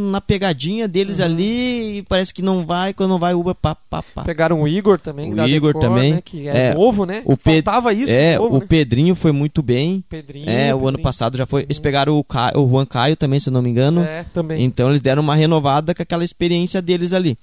[0.10, 1.26] na pegadinha deles uhum.
[1.26, 4.24] ali e parece que não vai, quando não vai, o Uber pá, pá, pá.
[4.24, 6.14] Pegaram o Igor também, o Igor Decor, também.
[6.14, 7.22] Né, que é, é, novo, né?
[7.26, 8.12] O Faltava isso.
[8.12, 8.66] É, novo, o né?
[8.68, 10.04] Pedrinho foi muito bem.
[10.08, 10.78] Pedrinho, é, Pedrinho.
[10.78, 11.64] o ano passado já foi.
[11.64, 11.84] Eles uhum.
[11.84, 12.26] pegaram o,
[12.62, 14.02] o Juan Caio também, se não me engano.
[14.02, 14.64] É, também.
[14.64, 17.38] Então eles deram uma renovada com aquela experiência deles ali.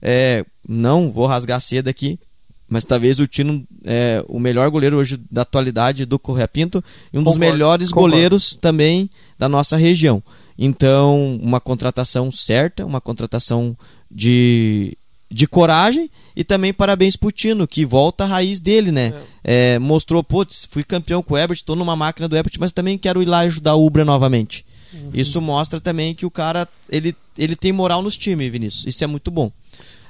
[0.00, 2.18] É, não vou rasgar cedo aqui,
[2.72, 6.82] mas talvez o Tino é o melhor goleiro hoje da atualidade do Correia Pinto
[7.12, 8.10] e um concordo, dos melhores concordo.
[8.10, 10.22] goleiros também da nossa região.
[10.56, 13.76] Então, uma contratação certa, uma contratação
[14.10, 14.96] de,
[15.30, 19.12] de coragem e também parabéns pro Tino, que volta à raiz dele, né?
[19.44, 19.74] É.
[19.74, 22.96] É, mostrou, putz, fui campeão com o Ebert, tô numa máquina do Ebert, mas também
[22.96, 24.64] quero ir lá ajudar o Ubra novamente.
[24.94, 25.10] Uhum.
[25.12, 28.86] Isso mostra também que o cara, ele, ele tem moral nos times, Vinícius.
[28.86, 29.52] Isso é muito bom.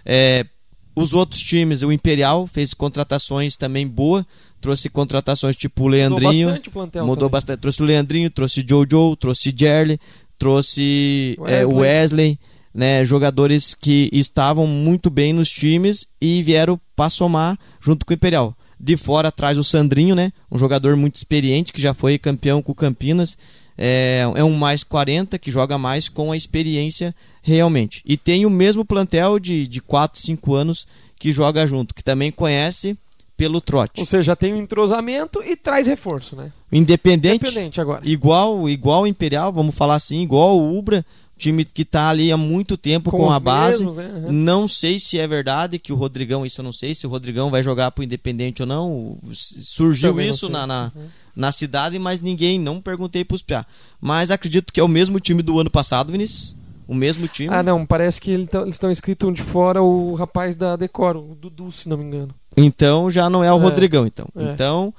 [0.06, 0.46] É,
[0.94, 4.26] os outros times, o Imperial fez contratações também boa,
[4.60, 7.30] trouxe contratações tipo o Leandrinho, mudou bastante o plantel mudou também.
[7.30, 9.98] bastante, trouxe o Leandrinho, trouxe Jojo, trouxe Jerry,
[10.38, 11.60] trouxe Wesley.
[11.60, 12.38] É, Wesley,
[12.74, 18.14] né, jogadores que estavam muito bem nos times e vieram para somar junto com o
[18.14, 18.56] Imperial.
[18.78, 22.72] De fora atrás o Sandrinho, né, um jogador muito experiente que já foi campeão com
[22.72, 23.36] o Campinas
[23.76, 28.02] é, é um mais 40 que joga mais com a experiência realmente.
[28.06, 30.86] E tem o mesmo plantel de, de 4, 5 anos
[31.18, 32.96] que joga junto, que também conhece
[33.36, 34.00] pelo trote.
[34.00, 36.52] Ou seja, tem um entrosamento e traz reforço, né?
[36.70, 37.46] Independente.
[37.46, 38.02] Independente agora.
[38.04, 41.04] Igual, igual o Imperial, vamos falar assim, igual o Ubra,
[41.42, 43.84] time que está ali há muito tempo com, com a base.
[43.84, 44.12] Mesmos, né?
[44.14, 44.32] uhum.
[44.32, 47.50] Não sei se é verdade que o Rodrigão, isso eu não sei, se o Rodrigão
[47.50, 49.18] vai jogar para o Independente ou não.
[49.32, 51.06] Surgiu Também isso na, na, uhum.
[51.34, 53.66] na, cidade, mas ninguém, não perguntei para os Piá.
[54.00, 56.54] Mas acredito que é o mesmo time do ano passado, Vinícius.
[56.86, 57.52] O mesmo time.
[57.52, 61.72] Ah, não, parece que eles estão inscritos de fora o rapaz da Decoro, o Dudu,
[61.72, 62.34] se não me engano.
[62.56, 63.60] Então já não é o é.
[63.60, 64.26] Rodrigão, então.
[64.36, 64.52] É.
[64.52, 64.92] Então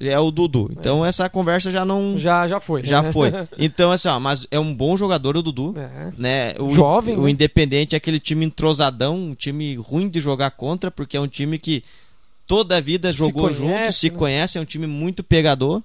[0.00, 0.68] é o Dudu.
[0.72, 1.08] Então é.
[1.08, 2.18] essa conversa já não.
[2.18, 2.84] Já, já foi.
[2.84, 3.30] Já foi.
[3.58, 5.74] Então, assim, ó, mas é um bom jogador o Dudu.
[5.76, 6.12] É.
[6.16, 6.54] Né?
[6.58, 7.16] O, Jovem.
[7.16, 7.30] O né?
[7.30, 11.58] Independente é aquele time entrosadão, um time ruim de jogar contra, porque é um time
[11.58, 11.82] que
[12.46, 14.16] toda a vida jogou conhece, junto, se né?
[14.16, 15.82] conhece, é um time muito pegador.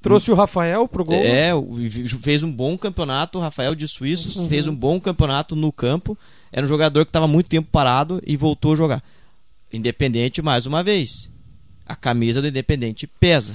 [0.00, 1.16] Trouxe o Rafael pro gol.
[1.16, 1.50] É,
[2.20, 3.38] fez um bom campeonato.
[3.38, 4.48] O Rafael de Suíços uhum.
[4.48, 6.16] fez um bom campeonato no campo.
[6.52, 9.02] Era um jogador que estava muito tempo parado e voltou a jogar.
[9.72, 11.28] Independente mais uma vez
[11.86, 13.54] a camisa do Independente pesa.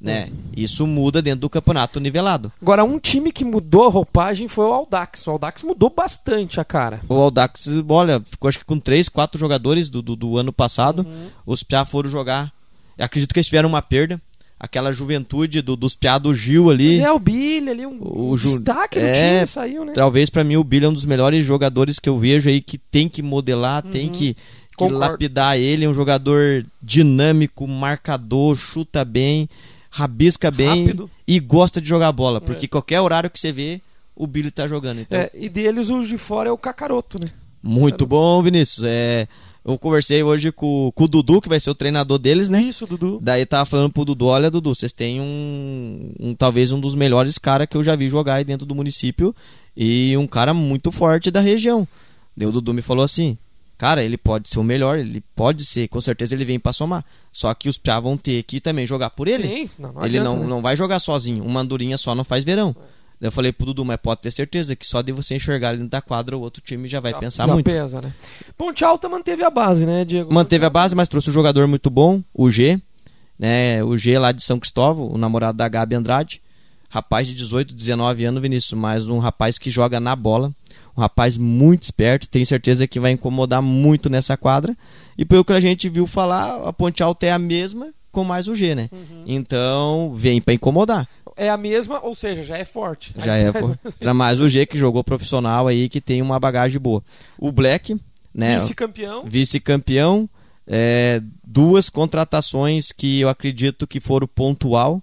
[0.00, 0.30] Né?
[0.56, 2.50] Isso muda dentro do campeonato nivelado.
[2.62, 5.26] Agora, um time que mudou a roupagem foi o Aldax.
[5.26, 7.02] O Aldax mudou bastante a cara.
[7.06, 11.00] O Aldax, olha, ficou acho que com três, quatro jogadores do, do, do ano passado.
[11.06, 11.28] Uhum.
[11.44, 12.50] Os Piá foram jogar.
[12.98, 14.18] acredito que eles tiveram uma perda.
[14.58, 16.96] Aquela juventude do, dos Piá do Gil ali.
[16.96, 19.92] Mas é o Billy ali, um o destaque do é, time saiu, né?
[19.94, 22.76] Talvez para mim o Billy é um dos melhores jogadores que eu vejo aí que
[22.76, 23.90] tem que modelar, uhum.
[23.90, 24.36] tem que
[24.88, 25.84] que lapidar ele.
[25.84, 29.48] É um jogador dinâmico, marcador, chuta bem,
[29.90, 31.10] rabisca bem Rápido.
[31.26, 32.40] e gosta de jogar bola.
[32.40, 32.68] Porque é.
[32.68, 33.80] qualquer horário que você vê,
[34.14, 35.00] o Billy tá jogando.
[35.00, 35.18] Então...
[35.18, 37.30] É, e deles o de fora é o Cacaroto, né?
[37.62, 38.84] Muito bom, Vinícius.
[38.88, 39.28] É,
[39.64, 42.62] eu conversei hoje com, com, o Dudu, que vai ser o treinador deles, né?
[42.62, 43.18] Isso, Dudu.
[43.20, 47.36] Daí tava falando pro Dudu, olha, Dudu, vocês têm um, um talvez um dos melhores
[47.36, 49.34] caras que eu já vi jogar aí dentro do município
[49.76, 51.86] e um cara muito forte da região.
[52.34, 53.36] Daí o Dudu me falou assim,
[53.80, 57.02] Cara, ele pode ser o melhor, ele pode ser, com certeza ele vem para somar.
[57.32, 59.42] Só que os Piá vão ter que também jogar por ele.
[59.42, 60.46] Sim, não, não ele adianta, não, né?
[60.46, 61.42] não vai jogar sozinho.
[61.42, 62.76] Uma andorinha só não faz verão.
[63.22, 63.26] É.
[63.28, 65.92] Eu falei pro Dudu, mas pode ter certeza que só de você enxergar ele dentro
[65.92, 67.64] da quadra, o outro time já vai já, pensar já muito.
[67.64, 68.12] pesa, né?
[68.54, 70.30] Ponte Alta manteve a base, né, Diego?
[70.30, 72.78] Manteve a base, mas trouxe um jogador muito bom, o G.
[73.38, 76.42] Né, o G lá de São Cristóvão, o namorado da Gabi Andrade.
[76.90, 80.54] Rapaz de 18, 19 anos, Vinícius, mas um rapaz que joga na bola
[80.96, 84.76] um rapaz muito esperto, tenho certeza que vai incomodar muito nessa quadra.
[85.16, 88.48] E pelo que a gente viu falar, a Ponte Alta é a mesma com mais
[88.48, 88.88] o G, né?
[88.92, 89.24] Uhum.
[89.26, 91.08] Então, vem para incomodar.
[91.36, 93.14] É a mesma, ou seja, já é forte.
[93.16, 93.78] Já aí é forte.
[94.14, 97.02] mais o G que jogou profissional aí, que tem uma bagagem boa.
[97.38, 97.98] O Black,
[98.34, 98.58] né?
[98.58, 99.24] Vice-campeão.
[99.24, 100.28] Vice-campeão.
[100.66, 105.02] É, duas contratações que eu acredito que foram pontual.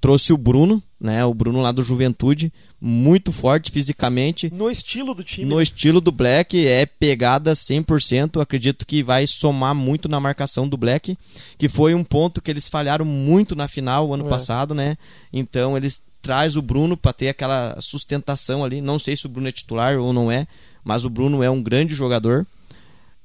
[0.00, 1.24] Trouxe o Bruno, né?
[1.24, 4.50] O Bruno lá do Juventude, muito forte fisicamente.
[4.52, 5.46] No estilo do time.
[5.46, 8.40] No estilo do Black, é pegada 100%.
[8.40, 11.18] Acredito que vai somar muito na marcação do Black,
[11.58, 14.28] que foi um ponto que eles falharam muito na final ano é.
[14.28, 14.96] passado, né?
[15.32, 18.80] Então eles traz o Bruno para ter aquela sustentação ali.
[18.80, 20.46] Não sei se o Bruno é titular ou não é,
[20.82, 22.46] mas o Bruno é um grande jogador.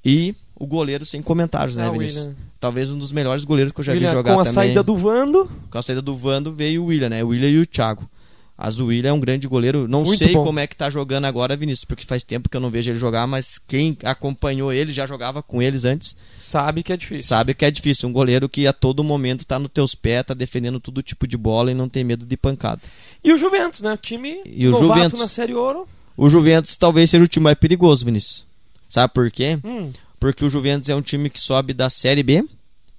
[0.03, 2.29] E o goleiro sem comentários, né, ah, Vinícius?
[2.59, 4.53] Talvez um dos melhores goleiros que eu já William, vi jogar com a também.
[4.53, 5.51] saída do Vando.
[5.69, 7.23] Com a saída do Vando veio o William, né?
[7.23, 8.09] O William e o Thiago.
[8.57, 9.85] Mas o William é um grande goleiro.
[9.85, 10.41] Não Muito sei bom.
[10.41, 12.97] como é que tá jogando agora, Vinícius, porque faz tempo que eu não vejo ele
[12.97, 16.15] jogar, mas quem acompanhou ele, já jogava com eles antes.
[16.37, 17.27] Sabe que é difícil.
[17.27, 18.07] Sabe que é difícil.
[18.07, 21.35] Um goleiro que a todo momento tá nos teus pés, tá defendendo todo tipo de
[21.35, 22.81] bola e não tem medo de pancada.
[23.21, 23.97] E o Juventus, né?
[24.01, 25.85] Time e o Juventus na Série Ouro.
[26.15, 28.45] O Juventus talvez seja o time mais perigoso, Vinícius.
[28.87, 29.59] Sabe por quê?
[29.65, 29.91] Hum
[30.25, 32.43] porque o Juventus é um time que sobe da Série B,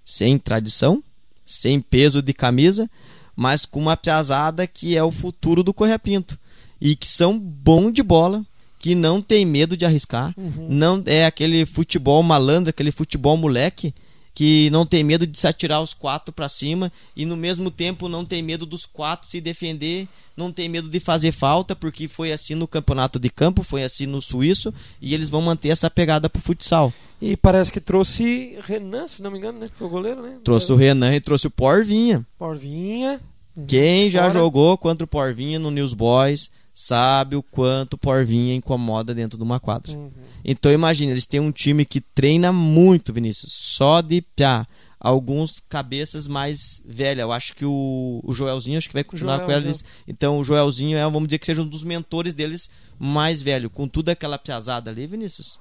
[0.05, 1.03] sem tradição,
[1.45, 2.89] sem peso de camisa,
[3.35, 6.39] mas com uma piazada que é o futuro do Correia Pinto.
[6.81, 8.47] E que são bom de bola,
[8.79, 10.69] que não tem medo de arriscar, uhum.
[10.71, 13.93] não é aquele futebol malandro, aquele futebol moleque,
[14.37, 18.07] que não tem medo de se atirar os quatro para cima e no mesmo tempo
[18.07, 22.31] não tem medo dos quatro se defender, não tem medo de fazer falta, porque foi
[22.31, 26.29] assim no campeonato de campo, foi assim no suíço e eles vão manter essa pegada
[26.29, 26.93] pro futsal.
[27.19, 29.71] E parece que trouxe Renan, se não me engano, né?
[29.71, 30.37] Que foi o goleiro, né?
[30.45, 32.23] Trouxe o Renan e trouxe o Porvinha.
[32.39, 33.19] Porvinha.
[33.67, 34.35] Quem já Fora.
[34.35, 39.43] jogou contra o Porvinha no News Boys sabe o quanto o Porvinha incomoda dentro de
[39.43, 39.97] uma quadra.
[39.97, 40.11] Uhum.
[40.45, 44.67] Então imagina, eles têm um time que treina muito, Vinícius, só de piá.
[45.01, 47.23] Alguns cabeças mais velhas.
[47.23, 49.85] Eu acho que o, o Joelzinho acho que vai continuar Joel, com eles.
[50.07, 53.89] Então o Joelzinho é, vamos dizer que seja um dos mentores deles mais velho, com
[53.89, 55.59] tudo aquela piazada ali, Vinícius.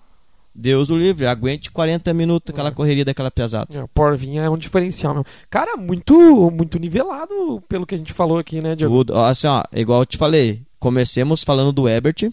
[0.54, 2.71] Deus o livre, aguente 40 minutos aquela é.
[2.71, 3.78] correria daquela pesada.
[3.78, 5.25] É, o Porvinha é um diferencial.
[5.49, 6.15] Cara, muito
[6.51, 8.93] muito nivelado pelo que a gente falou aqui, né, Diego?
[8.93, 12.32] Tudo, assim, ó, igual eu te falei, comecemos falando do Ebert,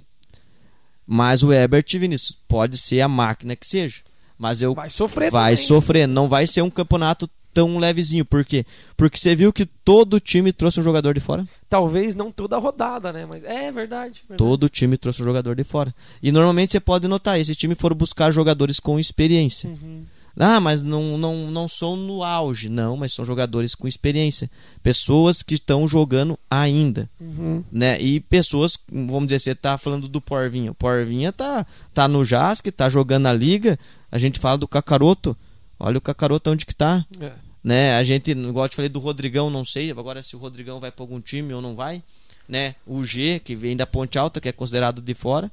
[1.06, 4.02] mas o Ebert, Vinícius, pode ser a máquina que seja.
[4.36, 5.66] Mas eu vai sofrer vai também.
[5.66, 8.26] sofrer, não vai ser um campeonato tão levezinho.
[8.26, 8.66] Por quê?
[8.94, 11.48] Porque você viu que todo time trouxe um jogador de fora?
[11.66, 13.24] Talvez não toda a rodada, né?
[13.24, 14.20] Mas é verdade.
[14.28, 14.36] verdade.
[14.36, 15.94] Todo time trouxe um jogador de fora.
[16.22, 19.70] E normalmente você pode notar, esse time foram buscar jogadores com experiência.
[19.70, 20.04] Uhum.
[20.36, 22.68] Ah, mas não, não, não são no auge.
[22.68, 24.50] Não, mas são jogadores com experiência.
[24.82, 27.08] Pessoas que estão jogando ainda.
[27.20, 27.62] Uhum.
[27.70, 28.00] Né?
[28.00, 30.70] E pessoas, vamos dizer, você tá falando do Porvinha.
[30.70, 33.78] O Porvinha tá, tá no Jasque, tá jogando na Liga.
[34.10, 35.36] A gente fala do Cacaroto.
[35.78, 37.04] Olha o Cacaroto onde que tá.
[37.20, 37.32] É.
[37.62, 37.96] Né?
[37.96, 40.90] A gente, igual eu te falei do Rodrigão, não sei agora se o Rodrigão vai
[40.90, 42.02] para algum time ou não vai.
[42.48, 42.74] Né?
[42.86, 45.50] O G, que vem da Ponte Alta, que é considerado de fora.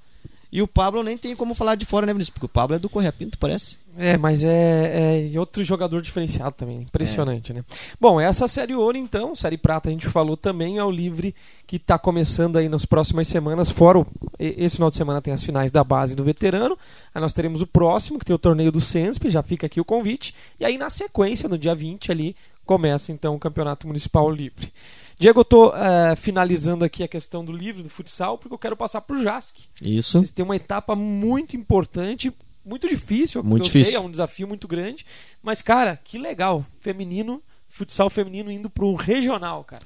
[0.51, 2.31] E o Pablo nem tem como falar de fora, né, Vinícius?
[2.33, 3.77] Porque o Pablo é do Correia Pinto, parece.
[3.97, 6.81] É, mas é, é outro jogador diferenciado também.
[6.81, 7.55] Impressionante, é.
[7.55, 7.65] né?
[7.99, 11.35] Bom, essa série ouro, então, série prata, a gente falou também, é o livre
[11.67, 13.69] que está começando aí nas próximas semanas.
[13.69, 14.07] Fora o,
[14.39, 16.77] esse final de semana tem as finais da base do veterano.
[17.13, 19.85] Aí nós teremos o próximo, que tem o torneio do Sensp, já fica aqui o
[19.85, 20.33] convite.
[20.59, 22.35] E aí, na sequência, no dia 20 ali,
[22.65, 24.71] começa então o Campeonato Municipal Livre.
[25.19, 28.77] Diego, eu uh, eh, finalizando aqui a questão do livro, do futsal, porque eu quero
[28.77, 29.53] passar para o JASC.
[29.81, 30.19] Isso.
[30.19, 32.31] Eles têm uma etapa muito importante,
[32.65, 33.87] muito difícil, muito difícil.
[33.87, 35.05] Sei, é um desafio muito grande.
[35.43, 36.65] Mas, cara, que legal.
[36.79, 39.83] Feminino, futsal feminino indo para o regional, cara.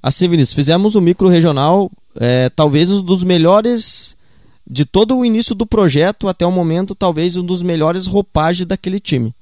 [0.00, 4.16] Assim, Vinícius, fizemos o um micro regional, é, talvez um dos melhores
[4.64, 9.00] de todo o início do projeto até o momento, talvez um dos melhores roupagens daquele
[9.00, 9.34] time.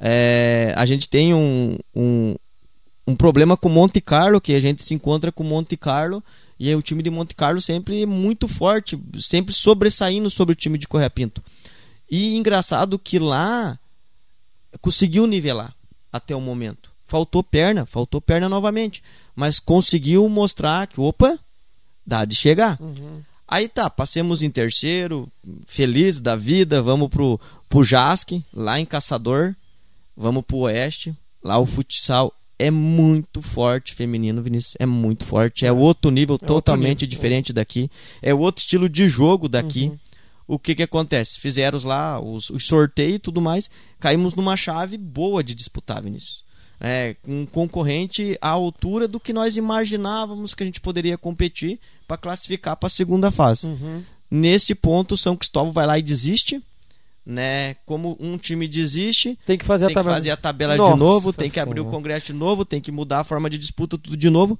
[0.00, 2.34] É, a gente tem um, um,
[3.10, 6.22] um problema com Monte Carlo, que a gente se encontra com Monte Carlo
[6.58, 10.86] e o time de Monte Carlo sempre muito forte, sempre sobressaindo sobre o time de
[10.86, 11.42] Correia Pinto.
[12.08, 13.78] E engraçado que lá
[14.80, 15.74] conseguiu nivelar
[16.12, 16.92] até o momento.
[17.04, 19.02] Faltou perna, faltou perna novamente,
[19.34, 21.38] mas conseguiu mostrar que, opa,
[22.06, 22.80] dá de chegar.
[22.80, 23.22] Uhum.
[23.48, 25.28] Aí tá, passemos em terceiro,
[25.66, 29.56] feliz da vida, vamos pro, pro Jasque, lá em Caçador,
[30.16, 34.76] vamos pro Oeste, lá o futsal é muito forte feminino, Vinícius.
[34.78, 35.64] É muito forte.
[35.64, 35.72] É, é.
[35.72, 37.08] outro nível é totalmente outro nível.
[37.08, 37.90] diferente daqui.
[38.20, 39.84] É outro estilo de jogo daqui.
[39.84, 39.98] Uhum.
[40.46, 41.38] O que que acontece?
[41.38, 43.70] Fizeram lá os, os sorteios e tudo mais.
[43.98, 46.44] Caímos numa chave boa de disputar, Vinícius.
[46.80, 52.16] É, um concorrente à altura do que nós imaginávamos que a gente poderia competir para
[52.16, 53.68] classificar para a segunda fase.
[53.68, 54.02] Uhum.
[54.30, 56.62] Nesse ponto, São Cristóvão vai lá e desiste
[57.24, 57.74] né?
[57.86, 60.14] Como um time desiste, tem que fazer, tem a, tabela.
[60.16, 62.92] fazer a tabela Nossa de novo, tem que abrir o congresso de novo, tem que
[62.92, 64.58] mudar a forma de disputa tudo de novo.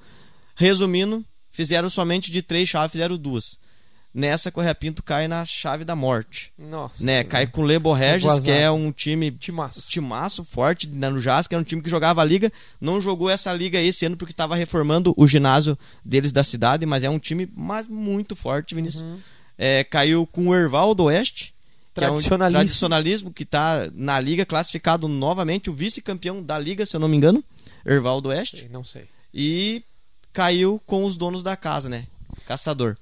[0.54, 3.58] Resumindo, fizeram somente de três chaves, fizeram duas.
[4.12, 6.52] Nessa, Correia Pinto cai na chave da morte.
[6.58, 7.04] Nossa.
[7.04, 7.22] Né?
[7.22, 11.46] Cai com o Lebo Regis, que é um time timaço, timaço forte né, no Jazz,
[11.46, 12.52] que era um time que jogava a liga.
[12.80, 17.04] Não jogou essa liga esse ano porque estava reformando o ginásio deles da cidade, mas
[17.04, 19.02] é um time mas muito forte, Vinícius.
[19.02, 19.18] Uhum.
[19.56, 21.54] É, caiu com o Erval do Oeste,
[21.92, 22.38] Tradicionalismo.
[22.38, 26.94] Que é um tradicionalismo que está na liga, classificado novamente, o vice-campeão da liga, se
[26.94, 27.42] eu não me engano,
[27.84, 28.68] Erval do Oeste.
[28.70, 29.06] Não sei.
[29.32, 29.82] E
[30.32, 32.06] caiu com os donos da casa, né?
[32.46, 32.96] Caçador.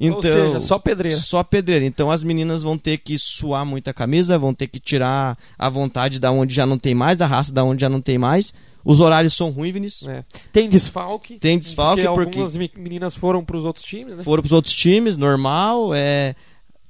[0.00, 1.18] Então, Ou seja, só pedreira.
[1.18, 1.84] Só pedreira.
[1.84, 6.20] Então as meninas vão ter que suar muita camisa, vão ter que tirar a vontade
[6.20, 8.52] da onde já não tem mais, a raça da onde já não tem mais.
[8.84, 10.08] Os horários são ruins, Vinícius.
[10.08, 10.24] É.
[10.52, 11.38] Tem desfalque.
[11.38, 14.22] Tem desfalque porque, porque algumas meninas foram para os outros times, né?
[14.22, 15.92] Foram para os outros times, normal.
[15.92, 16.36] É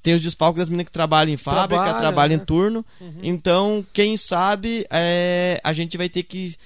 [0.08, 2.42] tem os desfalques das meninas que trabalham em fábrica, Trabalha, trabalham né?
[2.42, 2.86] em turno.
[2.98, 3.18] Uhum.
[3.22, 6.56] Então, quem sabe, é, a gente vai ter que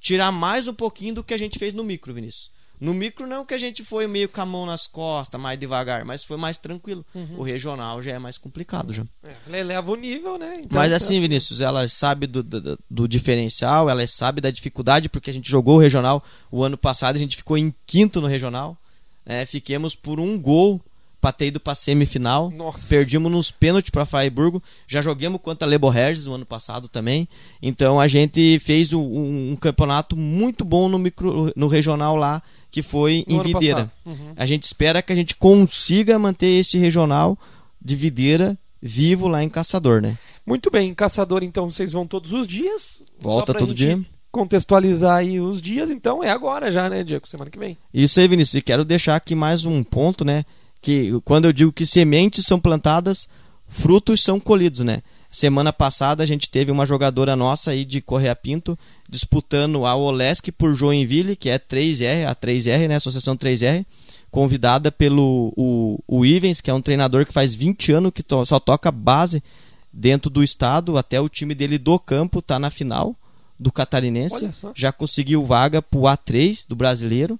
[0.00, 2.50] tirar mais um pouquinho do que a gente fez no micro, Vinícius.
[2.80, 6.04] No micro não que a gente foi meio com a mão nas costas, mais devagar,
[6.04, 7.06] mas foi mais tranquilo.
[7.14, 7.38] Uhum.
[7.38, 9.04] O regional já é mais complicado já.
[9.24, 10.54] É, eleva o nível, né?
[10.54, 15.30] Então, mas assim, Vinícius, ela sabe do, do, do, diferencial, ela sabe da dificuldade, porque
[15.30, 18.76] a gente jogou o regional o ano passado, a gente ficou em quinto no regional.
[19.24, 19.46] Né?
[19.46, 20.80] Fiquemos por um gol
[21.22, 22.50] para ter ido para semifinal.
[22.50, 22.88] Nossa.
[22.88, 24.60] Perdemos nos pênaltis para Freiburgo.
[24.88, 27.28] Já jogamos contra Lebo Regis no ano passado também.
[27.62, 32.42] Então a gente fez um, um, campeonato muito bom no, micro, no regional lá,
[32.72, 33.88] que foi no em Videira.
[34.04, 34.32] Uhum.
[34.36, 37.38] A gente espera que a gente consiga manter esse regional
[37.80, 40.18] de Videira vivo lá em Caçador, né?
[40.44, 43.00] Muito bem, Caçador, então vocês vão todos os dias.
[43.20, 47.28] Volta todo dia contextualizar aí os dias, então é agora já, né, Diego?
[47.28, 47.76] Semana que vem.
[47.92, 48.54] Isso aí, Vinícius.
[48.54, 50.46] E quero deixar aqui mais um ponto, né?
[50.82, 53.28] Que quando eu digo que sementes são plantadas,
[53.66, 55.02] frutos são colhidos, né?
[55.30, 58.78] Semana passada a gente teve uma jogadora nossa aí de Correia Pinto
[59.08, 62.96] disputando a Olesk por Joinville, que é 3R, a 3R, né?
[62.96, 63.86] Associação 3R,
[64.30, 68.44] convidada pelo o, o Ivens, que é um treinador que faz 20 anos que to,
[68.44, 69.42] só toca base
[69.90, 73.16] dentro do estado, até o time dele do campo tá na final
[73.58, 77.38] do Catarinense, já conseguiu vaga pro A3 do brasileiro.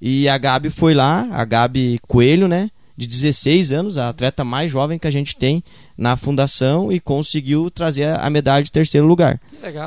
[0.00, 2.70] E a Gabi foi lá, a Gabi Coelho, né?
[2.98, 5.62] De 16 anos, a atleta mais jovem que a gente tem
[5.98, 9.38] na fundação e conseguiu trazer a medalha de terceiro lugar.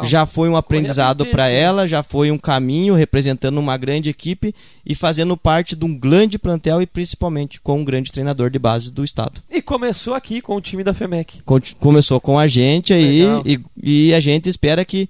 [0.04, 4.54] Já foi um aprendizado para ela, já foi um caminho representando uma grande equipe
[4.86, 8.92] e fazendo parte de um grande plantel e principalmente com um grande treinador de base
[8.92, 9.42] do estado.
[9.50, 11.42] E começou aqui com o time da FEMEC.
[11.80, 15.10] Começou com a gente aí e, e a gente espera que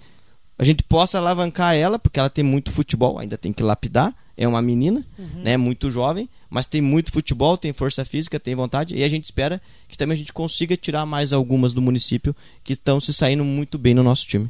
[0.57, 4.13] a gente possa alavancar ela, porque ela tem muito futebol, ainda tem que lapidar.
[4.41, 5.41] É uma menina, uhum.
[5.43, 9.25] né, muito jovem, mas tem muito futebol, tem força física, tem vontade, e a gente
[9.25, 12.33] espera que também a gente consiga tirar mais algumas do município
[12.63, 14.49] que estão se saindo muito bem no nosso time.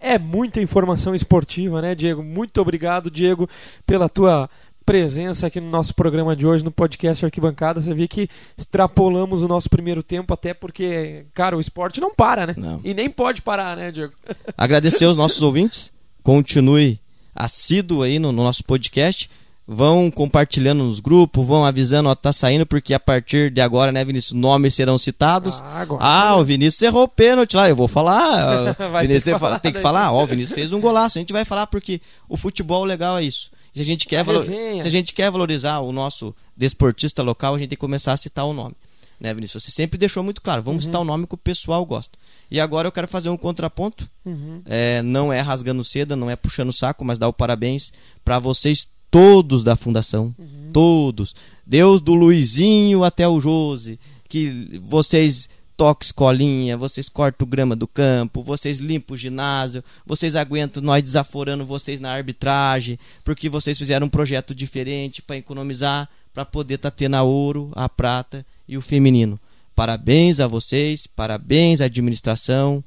[0.00, 2.22] É muita informação esportiva, né, Diego?
[2.22, 3.46] Muito obrigado, Diego,
[3.86, 4.48] pela tua
[4.86, 7.78] presença aqui no nosso programa de hoje, no podcast Arquibancada.
[7.82, 12.46] Você vê que extrapolamos o nosso primeiro tempo, até porque, cara, o esporte não para,
[12.46, 12.54] né?
[12.56, 12.80] Não.
[12.82, 14.14] E nem pode parar, né, Diego?
[14.56, 15.92] Agradecer aos nossos ouvintes.
[16.22, 16.98] Continue
[17.36, 19.30] assíduo aí no, no, nosso podcast.
[19.68, 24.04] Vão compartilhando nos grupos, vão avisando, ó, tá saindo, porque a partir de agora, né,
[24.04, 25.60] Vinícius, nomes serão citados.
[25.60, 26.04] Ah, agora.
[26.04, 28.76] ah o Vinícius errou o pênalti lá, eu vou falar.
[29.02, 31.18] Vinícius que falar, tem que falar, ó, o Vinícius fez um golaço.
[31.18, 33.50] A gente vai falar porque o futebol legal é isso.
[33.74, 34.40] Se a gente quer, valor...
[34.40, 38.16] se a gente quer valorizar o nosso desportista local, a gente tem que começar a
[38.16, 38.74] citar o nome.
[39.18, 39.64] Né, Vinícius?
[39.64, 40.62] Você sempre deixou muito claro.
[40.62, 40.88] Vamos uhum.
[40.88, 42.18] citar o nome que o pessoal gosta.
[42.50, 44.08] E agora eu quero fazer um contraponto.
[44.24, 44.60] Uhum.
[44.66, 47.92] É, não é rasgando seda, não é puxando o saco, mas dar o parabéns
[48.24, 50.34] para vocês todos da fundação.
[50.38, 50.70] Uhum.
[50.72, 51.34] Todos.
[51.66, 53.98] Deus do Luizinho até o Jose.
[54.28, 60.82] Que vocês toca escolinha, vocês cortam grama do campo, vocês limpam o ginásio, vocês aguentam
[60.82, 66.76] nós desaforando vocês na arbitragem, porque vocês fizeram um projeto diferente para economizar, para poder
[66.76, 69.38] estar tá tendo a ouro, a prata e o feminino.
[69.74, 72.82] Parabéns a vocês, parabéns à administração.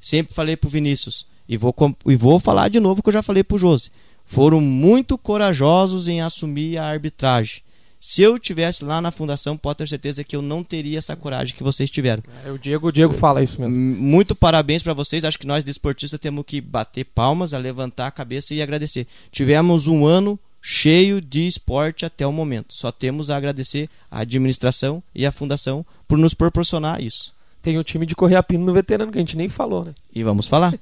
[0.00, 1.74] Sempre falei pro Vinícius e vou,
[2.06, 3.90] e vou falar de novo que eu já falei pro Josi.
[4.26, 7.62] Foram muito corajosos em assumir a arbitragem
[8.06, 11.56] se eu tivesse lá na fundação, pode ter certeza que eu não teria essa coragem
[11.56, 12.22] que vocês tiveram.
[12.44, 13.74] É, o Diego, o Diego fala isso mesmo.
[13.74, 15.24] Muito parabéns para vocês.
[15.24, 19.06] Acho que nós desportistas temos que bater palmas, a levantar a cabeça e agradecer.
[19.32, 22.74] Tivemos um ano cheio de esporte até o momento.
[22.74, 27.33] Só temos a agradecer à administração e à fundação por nos proporcionar isso
[27.64, 29.94] tem o time de correr a pino no veterano, que a gente nem falou, né?
[30.14, 30.74] E vamos falar.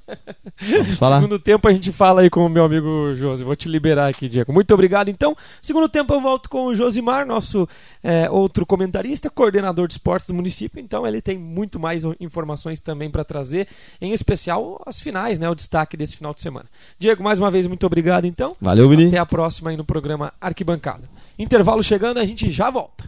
[0.61, 1.21] Vamos falar.
[1.23, 3.45] Segundo tempo a gente fala aí com o meu amigo Josi.
[3.45, 4.51] Vou te liberar aqui, Diego.
[4.51, 5.07] Muito obrigado.
[5.07, 7.65] Então, segundo tempo eu volto com o Josimar, nosso
[8.03, 10.81] é, outro comentarista, coordenador de esportes do município.
[10.81, 13.69] Então, ele tem muito mais informações também para trazer,
[14.01, 15.49] em especial as finais, né?
[15.49, 16.65] O destaque desse final de semana.
[16.99, 18.57] Diego, mais uma vez, muito obrigado, então.
[18.59, 19.07] Valeu, Vini.
[19.07, 21.09] Até a próxima aí no programa Arquibancada.
[21.39, 23.05] Intervalo chegando, a gente já volta.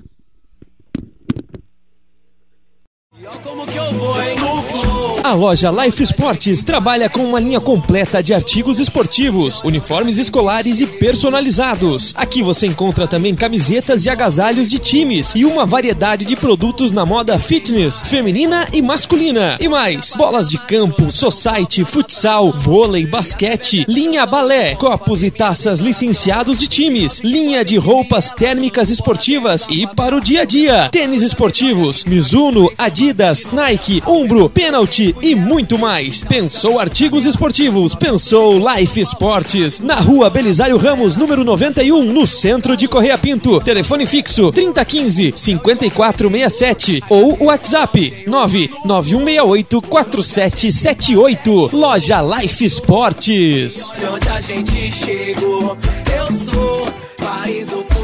[5.23, 10.85] A loja Life Sports trabalha com uma linha completa de artigos esportivos, uniformes escolares e
[10.85, 12.13] personalizados.
[12.13, 17.05] Aqui você encontra também camisetas e agasalhos de times e uma variedade de produtos na
[17.05, 19.57] moda fitness, feminina e masculina.
[19.61, 26.59] E mais, bolas de campo, society, futsal, vôlei, basquete, linha balé, copos e taças licenciados
[26.59, 32.03] de times, linha de roupas térmicas esportivas e para o dia a dia, tênis esportivos,
[32.03, 36.23] Mizuno, Adidas, Adidas, Nike, Umbro, Penalty e muito mais.
[36.23, 39.79] Pensou artigos esportivos, pensou Life Esportes.
[39.79, 43.61] Na rua Belisário Ramos, número 91, no centro de Correia Pinto.
[43.61, 51.69] Telefone fixo 3015 5467 ou WhatsApp 99168 4778.
[51.71, 54.03] Loja Life Esportes.
[54.03, 55.77] Onde a gente chegou,
[56.17, 56.87] eu sou
[57.23, 57.94] país do.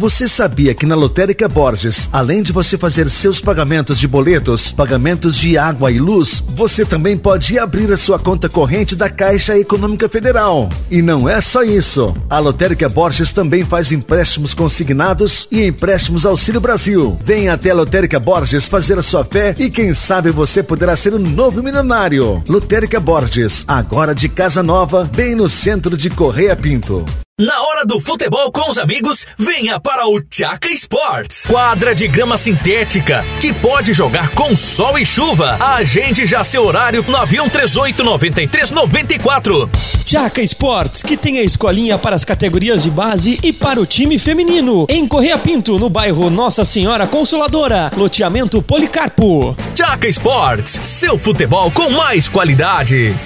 [0.00, 5.36] Você sabia que na Lotérica Borges, além de você fazer seus pagamentos de boletos, pagamentos
[5.36, 10.08] de água e luz, você também pode abrir a sua conta corrente da Caixa Econômica
[10.08, 10.70] Federal.
[10.90, 12.16] E não é só isso.
[12.30, 17.18] A Lotérica Borges também faz empréstimos consignados e empréstimos Auxílio Brasil.
[17.22, 21.12] Venha até a Lotérica Borges fazer a sua fé e quem sabe você poderá ser
[21.12, 22.42] um novo milionário.
[22.48, 27.04] Lotérica Borges, agora de casa nova, bem no centro de Correia Pinto.
[27.40, 31.46] Na hora do futebol com os amigos, venha para o Tchaca Sports.
[31.46, 35.56] Quadra de grama sintética que pode jogar com sol e chuva.
[35.58, 39.70] Agende já seu horário no avião 38 93 94.
[40.04, 44.18] Tchaca Sports, que tem a escolinha para as categorias de base e para o time
[44.18, 44.84] feminino.
[44.86, 49.56] Em Correia Pinto, no bairro Nossa Senhora Consoladora, loteamento Policarpo.
[49.74, 53.16] Tchaca Sports, seu futebol com mais qualidade.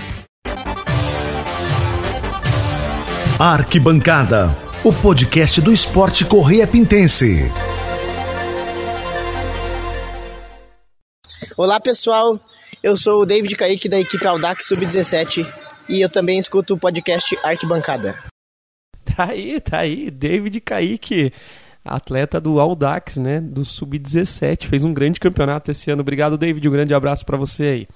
[3.36, 7.50] Arquibancada, o podcast do esporte Correia Pintense.
[11.56, 12.38] Olá pessoal,
[12.80, 15.52] eu sou o David Kaique da equipe Audax Sub-17
[15.88, 18.16] e eu também escuto o podcast Arquibancada.
[19.04, 21.32] Tá aí, tá aí, David Kaique,
[21.84, 26.02] atleta do Audax, né, do Sub-17, fez um grande campeonato esse ano.
[26.02, 27.88] Obrigado, David, um grande abraço para você aí.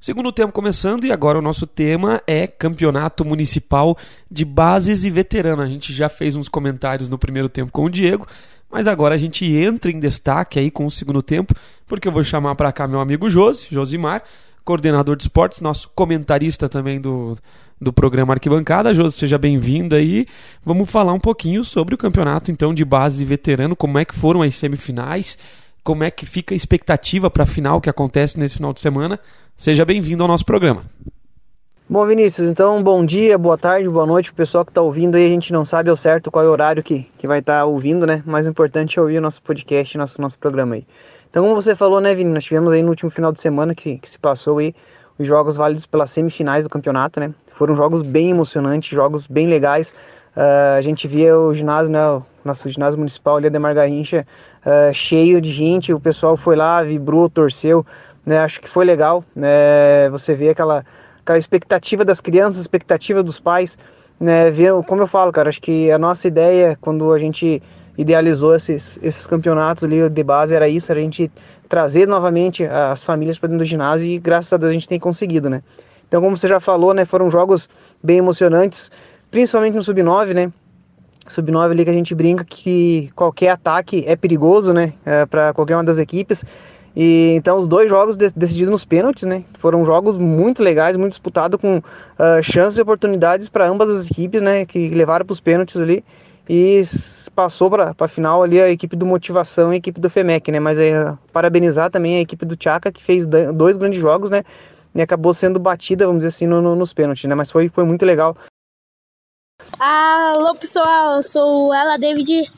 [0.00, 3.98] Segundo tempo começando e agora o nosso tema é Campeonato Municipal
[4.30, 5.60] de Bases e Veterano.
[5.60, 8.26] A gente já fez uns comentários no primeiro tempo com o Diego,
[8.72, 11.54] mas agora a gente entra em destaque aí com o segundo tempo,
[11.86, 14.22] porque eu vou chamar para cá meu amigo Josi, Josimar,
[14.64, 17.36] coordenador de esportes, nosso comentarista também do,
[17.78, 18.94] do programa Arquibancada.
[18.94, 20.26] Josi, seja bem-vindo aí.
[20.64, 24.14] Vamos falar um pouquinho sobre o campeonato então de base e veterano, como é que
[24.14, 25.36] foram as semifinais,
[25.90, 29.18] como é que fica a expectativa para a final que acontece nesse final de semana.
[29.56, 30.84] Seja bem-vindo ao nosso programa.
[31.88, 35.26] Bom, Vinícius, então bom dia, boa tarde, boa noite pro pessoal que está ouvindo aí.
[35.26, 37.64] A gente não sabe ao certo qual é o horário que, que vai estar tá
[37.64, 38.22] ouvindo, né?
[38.24, 40.86] Mais importante é ouvir o nosso podcast, nosso, nosso programa aí.
[41.28, 43.98] Então, como você falou, né, Vini, nós tivemos aí no último final de semana que,
[43.98, 44.72] que se passou aí
[45.18, 47.34] os jogos válidos pelas semifinais do campeonato, né?
[47.56, 49.92] Foram jogos bem emocionantes, jogos bem legais.
[50.36, 54.24] Uh, a gente via o ginásio, né, o nosso ginásio municipal ali, Ademar Garrincha,
[54.64, 57.84] uh, cheio de gente, o pessoal foi lá, vibrou, torceu
[58.24, 58.38] né?
[58.38, 60.08] Acho que foi legal, né?
[60.10, 60.84] Você vê aquela,
[61.20, 63.76] aquela expectativa das crianças, expectativa dos pais,
[64.18, 64.50] né?
[64.50, 67.62] Ver, como eu falo, cara, acho que a nossa ideia quando a gente
[67.96, 71.30] idealizou esses, esses campeonatos ali de base era isso, era a gente
[71.68, 74.98] trazer novamente as famílias para dentro do ginásio e graças a Deus a gente tem
[74.98, 75.62] conseguido, né?
[76.08, 77.68] Então, como você já falou, né, foram jogos
[78.02, 78.90] bem emocionantes,
[79.30, 80.52] principalmente no sub-9, né?
[81.28, 85.76] Sub-9 ali que a gente brinca que qualquer ataque é perigoso, né, é, para qualquer
[85.76, 86.44] uma das equipes.
[86.94, 89.44] E então os dois jogos de, decididos nos pênaltis, né?
[89.58, 94.42] Foram jogos muito legais, muito disputados com uh, chances e oportunidades para ambas as equipes,
[94.42, 94.66] né?
[94.66, 96.04] Que levaram para os pênaltis ali
[96.48, 96.84] e
[97.34, 100.58] passou para a final ali a equipe do Motivação e a equipe do Femec, né?
[100.58, 104.42] Mas uh, parabenizar também a equipe do Tchaka que fez dois grandes jogos, né?
[104.92, 107.36] E acabou sendo batida, vamos dizer assim, no, no, nos pênaltis, né?
[107.36, 108.36] Mas foi, foi muito legal.
[109.78, 112.50] Alô pessoal, eu sou ela David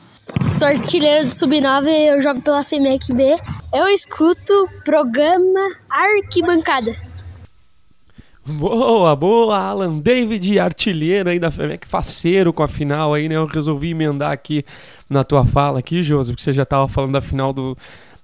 [0.57, 3.37] Sou artilheiro do Sub-9, eu jogo pela FEMEC B.
[3.73, 5.59] Eu escuto programa
[5.89, 6.93] Arquibancada.
[8.45, 13.35] Boa, boa, Alan David, artilheiro aí da FEMEC, faceiro com a final aí, né?
[13.35, 14.63] Eu resolvi emendar aqui
[15.09, 17.75] na tua fala aqui, Josi, porque você já tava falando da final do,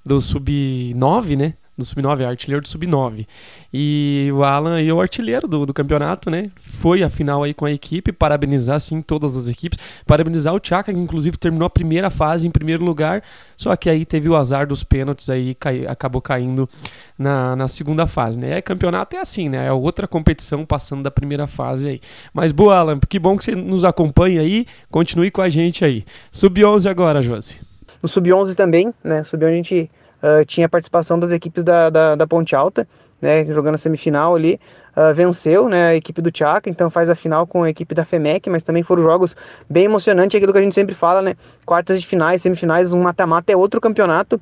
[0.06, 1.54] do Sub-9, né?
[1.80, 3.26] Do Sub-9, artilheiro do Sub-9.
[3.74, 6.52] E o Alan aí é o artilheiro do, do campeonato, né?
[6.56, 10.94] Foi a final aí com a equipe, parabenizar sim todas as equipes, parabenizar o Tchaka,
[10.94, 13.24] que inclusive terminou a primeira fase em primeiro lugar,
[13.56, 16.70] só que aí teve o azar dos pênaltis aí, cai, acabou caindo
[17.18, 18.58] na, na segunda fase, né?
[18.58, 19.68] É, campeonato é assim, né?
[19.68, 22.02] É outra competição passando da primeira fase aí.
[22.34, 26.04] Mas boa, Alan, que bom que você nos acompanha aí, continue com a gente aí.
[26.32, 27.62] Sub-11 agora, Josi.
[28.02, 29.24] No Sub-11 também, né?
[29.24, 29.92] Sub-11 a gente
[30.24, 32.88] uh, tinha a participação das equipes da, da, da, Ponte Alta,
[33.22, 34.60] né, jogando a semifinal ali,
[34.96, 38.06] uh, venceu né, a equipe do Tchaka, então faz a final com a equipe da
[38.06, 39.36] FEMEC, mas também foram jogos
[39.70, 43.52] bem emocionantes, aquilo que a gente sempre fala, né, quartas de finais, semifinais, um mata-mata
[43.52, 44.40] é outro campeonato,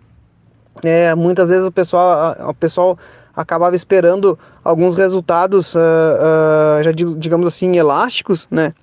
[0.84, 2.97] é, muitas vezes o pessoal, o pessoal
[3.38, 8.73] acabava esperando alguns resultados, uh, uh, já digamos assim, elásticos, né?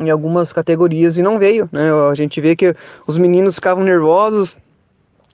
[0.00, 1.90] Em algumas categorias e não veio, né?
[2.10, 2.74] A gente vê que
[3.06, 4.56] os meninos ficavam nervosos,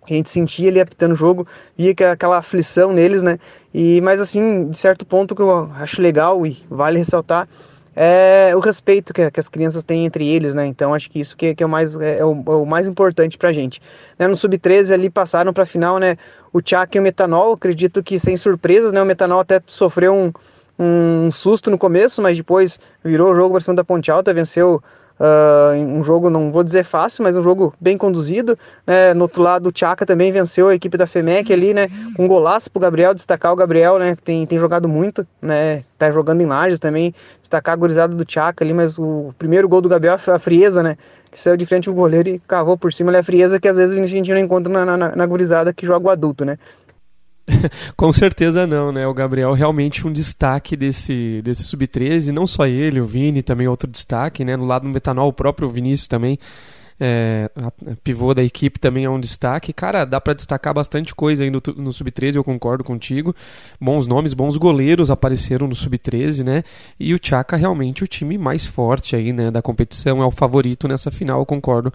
[0.09, 1.47] a gente sentia ele apitando o jogo,
[1.77, 3.39] via que aquela aflição neles, né?
[3.73, 7.49] E mas assim, de certo ponto que eu acho legal e vale ressaltar
[7.95, 10.67] é o respeito que, que as crianças têm entre eles, né?
[10.67, 12.87] Então acho que isso que, que é, o mais, é, é, o, é o mais
[12.87, 13.83] importante pra gente.
[14.19, 14.27] Né?
[14.27, 16.17] No Sub-13 ali passaram pra final, né?
[16.53, 19.03] O Tchak e o Metanol, acredito que sem surpresas, né?
[19.03, 20.33] O Metanol até sofreu um,
[20.79, 24.83] um susto no começo, mas depois virou o jogo para cima da Ponte Alta, venceu
[25.21, 28.59] Uh, um jogo, não vou dizer fácil, mas um jogo bem conduzido.
[28.87, 29.13] Né?
[29.13, 31.89] No outro lado, o Tchaka também venceu a equipe da FEMEC ali, né?
[32.17, 34.17] Com um golaço pro Gabriel, destacar o Gabriel, né?
[34.25, 35.85] Tem, tem jogado muito, né?
[35.99, 39.83] Tá jogando em Lages também, destacar a gurizada do Tchaka ali, mas o primeiro gol
[39.83, 40.97] do Gabriel foi a frieza, né?
[41.31, 43.11] Que saiu de frente o goleiro e cavou por cima.
[43.11, 45.73] Ele é a frieza que às vezes a gente não encontra na, na, na gurizada
[45.73, 46.59] que joga o adulto, né?
[47.97, 49.07] Com certeza não, né?
[49.07, 53.91] O Gabriel realmente um destaque desse, desse sub-13, não só ele, o Vini também outro
[53.91, 54.57] destaque, né?
[54.57, 56.39] No lado do metanol, o próprio Vinícius também,
[57.03, 57.51] é,
[58.05, 59.73] pivô da equipe também é um destaque.
[59.73, 63.35] Cara, dá para destacar bastante coisa aí no, no sub-13, eu concordo contigo.
[63.81, 66.63] Bons nomes, bons goleiros apareceram no sub-13, né?
[66.99, 70.87] E o Chaka realmente o time mais forte aí, né, da competição, é o favorito
[70.87, 71.93] nessa final, eu concordo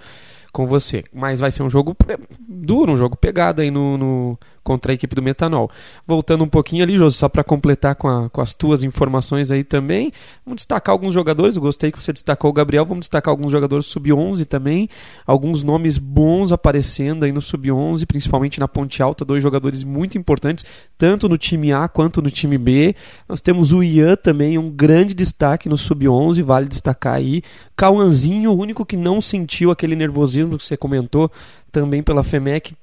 [0.52, 1.04] com você.
[1.14, 1.96] Mas vai ser um jogo
[2.40, 5.70] duro, um jogo pegado aí no, no contra a equipe do Metanol.
[6.08, 9.64] Voltando um pouquinho ali, José, só para completar com, a, com, as tuas informações aí
[9.64, 10.12] também,
[10.44, 11.56] vamos destacar alguns jogadores.
[11.56, 14.90] Eu gostei que você destacou o Gabriel, vamos destacar alguns jogadores sub-11 também.
[15.26, 20.66] Alguns nomes bons aparecendo aí no sub-11, principalmente na Ponte Alta, dois jogadores muito importantes,
[20.98, 22.96] tanto no time A quanto no time B.
[23.30, 27.44] Nós temos o Ian também, um grande destaque no sub-11, vale destacar aí.
[27.78, 31.32] Cauanzinho, o único que não sentiu aquele nervosismo que você comentou
[31.72, 32.74] também pela FEMEC,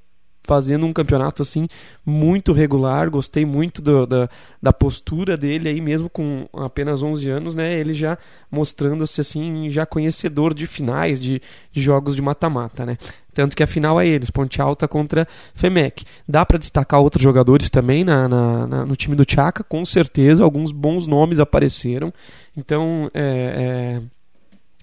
[0.44, 1.68] fazendo um campeonato assim
[2.04, 3.10] muito regular.
[3.10, 4.28] Gostei muito do, da,
[4.60, 7.78] da postura dele aí, mesmo com apenas 11 anos, né?
[7.78, 8.18] Ele já
[8.50, 11.40] mostrando-se assim, já conhecedor de finais, de,
[11.72, 12.98] de jogos de mata-mata, né?
[13.34, 16.04] Tanto que a final é eles, Ponte Alta contra Femec.
[16.28, 20.44] Dá para destacar outros jogadores também na, na, na, no time do Chaka, com certeza.
[20.44, 22.12] Alguns bons nomes apareceram.
[22.54, 24.02] Então, é, é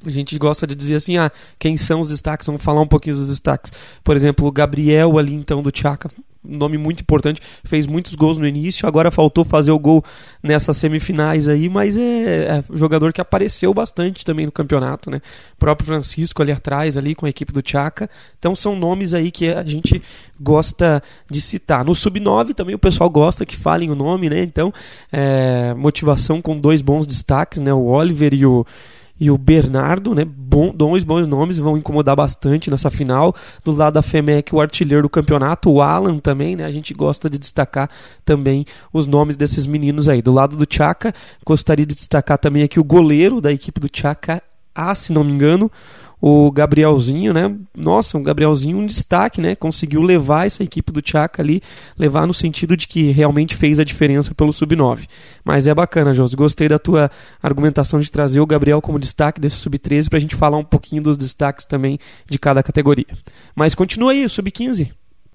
[0.05, 2.47] a gente gosta de dizer assim, ah, quem são os destaques?
[2.47, 3.73] Vamos falar um pouquinho dos destaques.
[4.03, 6.09] Por exemplo, o Gabriel ali então do Tchaka,
[6.43, 10.03] nome muito importante, fez muitos gols no início, agora faltou fazer o gol
[10.41, 15.21] nessas semifinais aí, mas é, é jogador que apareceu bastante também no campeonato, né?
[15.53, 18.09] O próprio Francisco ali atrás ali com a equipe do Tchaka.
[18.37, 20.01] Então são nomes aí que a gente
[20.39, 21.83] gosta de citar.
[21.83, 24.41] No sub-9 também o pessoal gosta que falem o nome, né?
[24.41, 24.73] Então,
[25.11, 27.73] é, motivação com dois bons destaques, né?
[27.73, 28.65] O Oliver e o
[29.19, 30.25] e o Bernardo, né?
[30.25, 33.35] Bom, dois bons nomes, vão incomodar bastante nessa final.
[33.63, 36.65] Do lado da FEMEC, o artilheiro do campeonato, o Alan também, né?
[36.65, 37.89] A gente gosta de destacar
[38.23, 40.21] também os nomes desses meninos aí.
[40.21, 41.13] Do lado do Chaka,
[41.45, 44.41] gostaria de destacar também aqui o goleiro da equipe do Chaka,
[44.73, 45.71] A, se não me engano,
[46.21, 47.55] o Gabrielzinho, né?
[47.75, 49.55] Nossa, o Gabrielzinho um destaque, né?
[49.55, 51.61] Conseguiu levar essa equipe do Tchaka ali,
[51.97, 55.07] levar no sentido de que realmente fez a diferença pelo sub-9.
[55.45, 56.35] Mas é bacana, Josi.
[56.35, 57.09] Gostei da tua
[57.41, 61.01] argumentação de trazer o Gabriel como destaque desse sub-13 para a gente falar um pouquinho
[61.01, 61.97] dos destaques também
[62.29, 63.07] de cada categoria.
[63.55, 64.91] Mas continua aí, sub-15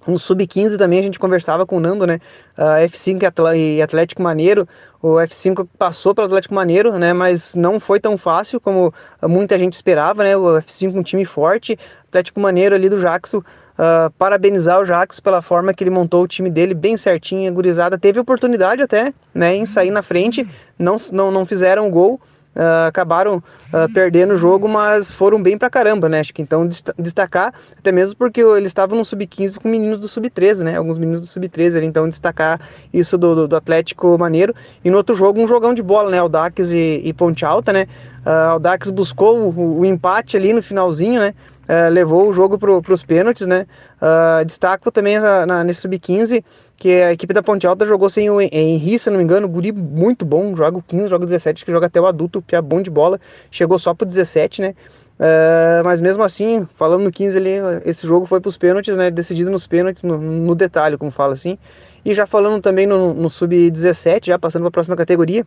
[0.07, 2.19] um sub-15 também a gente conversava com o Nando, né?
[2.57, 4.67] Uh, F5 e Atlético Maneiro.
[5.01, 7.13] O F5 passou pelo Atlético Maneiro, né?
[7.13, 8.93] Mas não foi tão fácil como
[9.23, 10.37] muita gente esperava, né?
[10.37, 11.77] O F5 um time forte.
[12.07, 13.37] Atlético Maneiro ali do Jackson.
[13.37, 17.97] Uh, parabenizar o Jackson pela forma que ele montou o time dele bem certinho, gurizada.
[17.97, 19.55] Teve oportunidade até, né?
[19.55, 20.47] Em sair na frente.
[20.77, 22.21] Não, não, não fizeram gol
[22.55, 26.21] uh, acabaram uh, perdendo o jogo, mas foram bem pra caramba, né?
[26.21, 30.63] Acho que então destacar, até mesmo porque eles estavam no sub-15 com meninos do sub-13,
[30.63, 30.77] né?
[30.77, 32.59] Alguns meninos do sub-13 então destacar
[32.93, 34.55] isso do, do, do, Atlético Maneiro.
[34.83, 36.19] E no outro jogo, um jogão de bola, né?
[36.19, 37.87] Aldax e, e Ponte Alta, né?
[38.25, 41.33] Uh, Aldax buscou o, o, empate ali no finalzinho, né?
[41.67, 43.65] Uh, levou o jogo para os pênaltis, né?
[44.01, 46.43] Uh, destaco também na, na, nesse sub-15
[46.77, 49.71] que a equipe da Ponte Alta jogou sem o Henry, se não me engano, guri
[49.71, 52.61] muito bom, joga o 15, joga o 17, que joga até o adulto, que é
[52.61, 53.19] bom de bola,
[53.49, 54.75] chegou só pro 17, né?
[55.17, 57.51] Uh, mas mesmo assim, falando no 15 ali,
[57.85, 59.09] esse jogo foi para os pênaltis, né?
[59.09, 61.57] Decidido nos pênaltis, no, no, detalhe, como fala assim.
[62.03, 65.45] E já falando também no, no sub-17, já passando para a próxima categoria,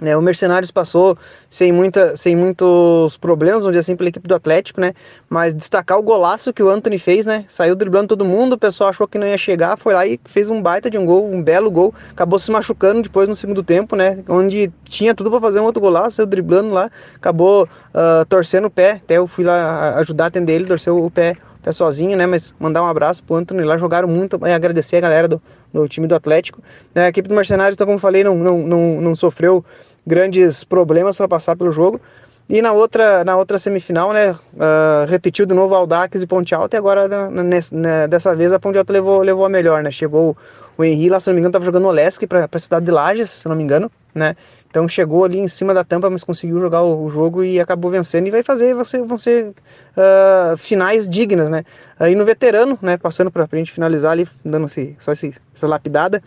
[0.00, 1.18] né, o Mercenários passou
[1.50, 4.94] sem, muita, sem muitos problemas, vamos dizer assim, pela equipe do Atlético, né?
[5.28, 7.46] Mas destacar o golaço que o Anthony fez, né?
[7.48, 10.48] Saiu driblando todo mundo, o pessoal achou que não ia chegar, foi lá e fez
[10.48, 11.92] um baita de um gol, um belo gol.
[12.10, 14.18] Acabou se machucando depois no segundo tempo, né?
[14.28, 18.70] Onde tinha tudo para fazer um outro golaço, saiu driblando lá, acabou uh, torcendo o
[18.70, 19.00] pé.
[19.02, 21.36] Até eu fui lá ajudar a atender ele, torceu o pé,
[21.68, 22.26] pé sozinho, né?
[22.26, 25.42] Mas mandar um abraço pro Anthony lá, jogaram muito, e agradecer a galera do,
[25.72, 26.62] do time do Atlético.
[26.94, 29.64] A equipe do Mercenários, então, como falei, não, não, não, não sofreu
[30.06, 32.00] grandes problemas para passar pelo jogo.
[32.48, 36.76] E na outra, na outra semifinal, né, uh, repetiu de novo Aldax e Ponte Alta,
[36.76, 40.34] e agora nessa, né, dessa vez a Ponte Alta levou, levou a melhor, né, chegou
[40.78, 42.90] o Henri lá, se não me engano, estava jogando o Lesc para a cidade de
[42.90, 44.34] Lages, se não me engano, né,
[44.68, 48.26] então chegou ali em cima da tampa, mas conseguiu jogar o, jogo e acabou vencendo,
[48.26, 51.64] e vai fazer, vão ser, vão ser uh, finais dignas, né,
[51.98, 55.66] aí no veterano, né, passando para a gente finalizar ali, dando esse, só esse, essa
[55.66, 56.22] lapidada,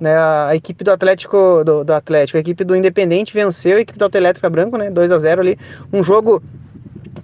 [0.00, 3.98] né, a equipe do Atlético, do, do, Atlético, a equipe do Independente venceu a equipe
[3.98, 5.58] do Autoelétrica Branco, né, 2 a 0 ali,
[5.92, 6.42] um jogo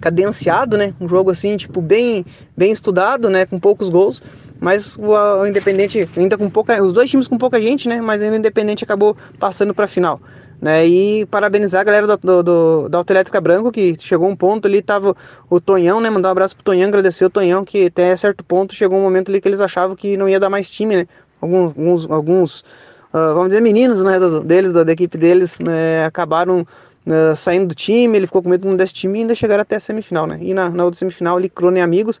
[0.01, 0.93] cadenciado, né?
[0.99, 2.25] Um jogo assim, tipo, bem,
[2.57, 3.45] bem estudado, né?
[3.45, 4.21] Com poucos gols.
[4.59, 6.81] Mas o, o Independente, ainda com pouca.
[6.81, 8.01] Os dois times com pouca gente, né?
[8.01, 10.19] Mas ainda o Independente acabou passando para a final.
[10.61, 14.67] Né, e parabenizar a galera do, do, do, da Autoelétrica Branco, que chegou um ponto
[14.67, 15.15] ali, tava
[15.49, 16.07] o Tonhão, né?
[16.07, 19.29] Mandar um abraço pro Tonhão, agradecer o Tonhão, que até certo ponto chegou um momento
[19.29, 21.07] ali que eles achavam que não ia dar mais time, né?
[21.41, 22.63] Alguns, alguns, alguns
[23.11, 27.67] uh, vamos dizer, meninos, né, do, deles, da, da, equipe deles, né, acabaram uh, saindo
[27.67, 29.79] do time, ele ficou com medo de um desse time e ainda chegaram até a
[29.79, 30.39] semifinal, né?
[30.41, 32.19] E na, na outra semifinal ali, Crone e Amigos,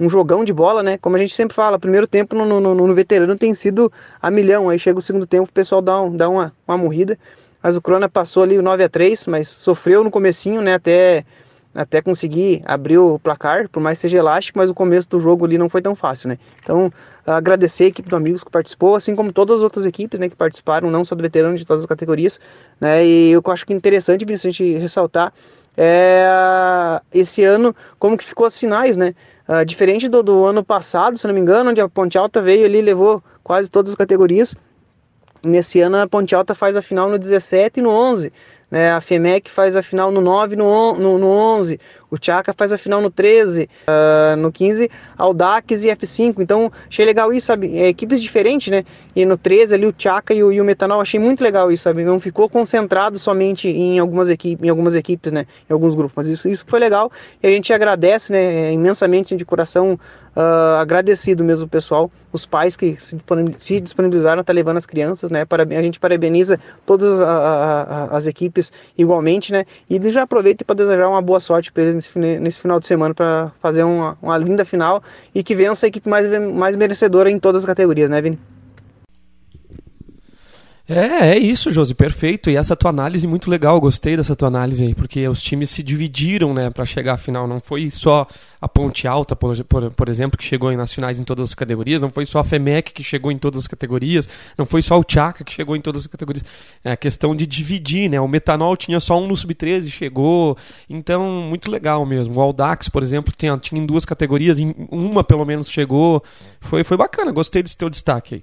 [0.00, 0.98] um jogão de bola, né?
[0.98, 4.68] Como a gente sempre fala, primeiro tempo no, no, no, veterano tem sido a milhão,
[4.68, 7.18] aí chega o segundo tempo, o pessoal dá, um, dá uma, uma morrida
[7.62, 11.24] mas o Crona passou ali o 9 a 3 mas sofreu no comecinho, né, até,
[11.74, 15.44] até conseguir abrir o placar, por mais que seja elástico, mas o começo do jogo
[15.44, 16.38] ali não foi tão fácil, né.
[16.62, 16.92] Então,
[17.26, 20.36] agradecer a equipe do Amigos que participou, assim como todas as outras equipes, né, que
[20.36, 22.40] participaram, não só do veterano, de todas as categorias,
[22.80, 25.32] né, e eu acho que é interessante, Vicente, ressaltar
[25.76, 29.14] é, esse ano como que ficou as finais, né,
[29.48, 32.64] uh, diferente do, do ano passado, se não me engano, onde a Ponte Alta veio
[32.64, 34.54] ali levou quase todas as categorias,
[35.42, 38.32] Nesse ano a Ponte Alta faz a final no 17 e no 11.
[38.70, 38.90] Né?
[38.92, 41.78] A FEMEC faz a final no 9 e no, no, no 11.
[42.12, 43.62] O Tchaka faz a final no 13.
[43.62, 46.40] Uh, ah, no 15, Audax e F5.
[46.40, 47.78] Então achei legal isso, sabe?
[47.78, 48.84] É, equipes diferentes, né?
[49.16, 51.00] E no 13 ali o Tchaka e o, e o Metanol.
[51.00, 52.04] Achei muito legal isso, sabe?
[52.04, 55.46] Não ficou concentrado somente em algumas, equipes, em algumas equipes, né?
[55.70, 56.12] Em alguns grupos.
[56.14, 57.10] Mas isso, isso foi legal.
[57.42, 59.98] E a gente agradece né, imensamente de coração
[60.36, 62.96] uh, agradecido mesmo pessoal, os pais que
[63.58, 65.44] se disponibilizaram tá levando as crianças, né?
[65.50, 69.64] A gente parabeniza todas a, a, a, as equipes igualmente, né?
[69.88, 73.14] E já aproveito para desejar uma boa sorte para eles nesse, nesse, final de semana
[73.14, 75.02] para fazer uma, uma linda final
[75.34, 78.38] e que vença a equipe mais, mais merecedora em todas as categorias, né, Vini?
[80.94, 82.50] É, é isso, Josi, perfeito.
[82.50, 85.82] E essa tua análise muito legal, gostei dessa tua análise aí, porque os times se
[85.82, 87.48] dividiram, né, para chegar à final.
[87.48, 88.26] Não foi só
[88.60, 92.00] a Ponte Alta, por, por, por, exemplo, que chegou nas finais em todas as categorias,
[92.00, 95.02] não foi só a FEMEC que chegou em todas as categorias, não foi só o
[95.02, 96.44] Tchaka que chegou em todas as categorias.
[96.84, 98.20] É a questão de dividir, né?
[98.20, 100.56] O Metanol tinha só um no Sub-13, chegou.
[100.88, 102.36] Então, muito legal mesmo.
[102.36, 106.22] O Aldax, por exemplo, tinha, tinha em duas categorias, em uma pelo menos chegou.
[106.60, 108.42] Foi, foi bacana, gostei desse teu destaque aí.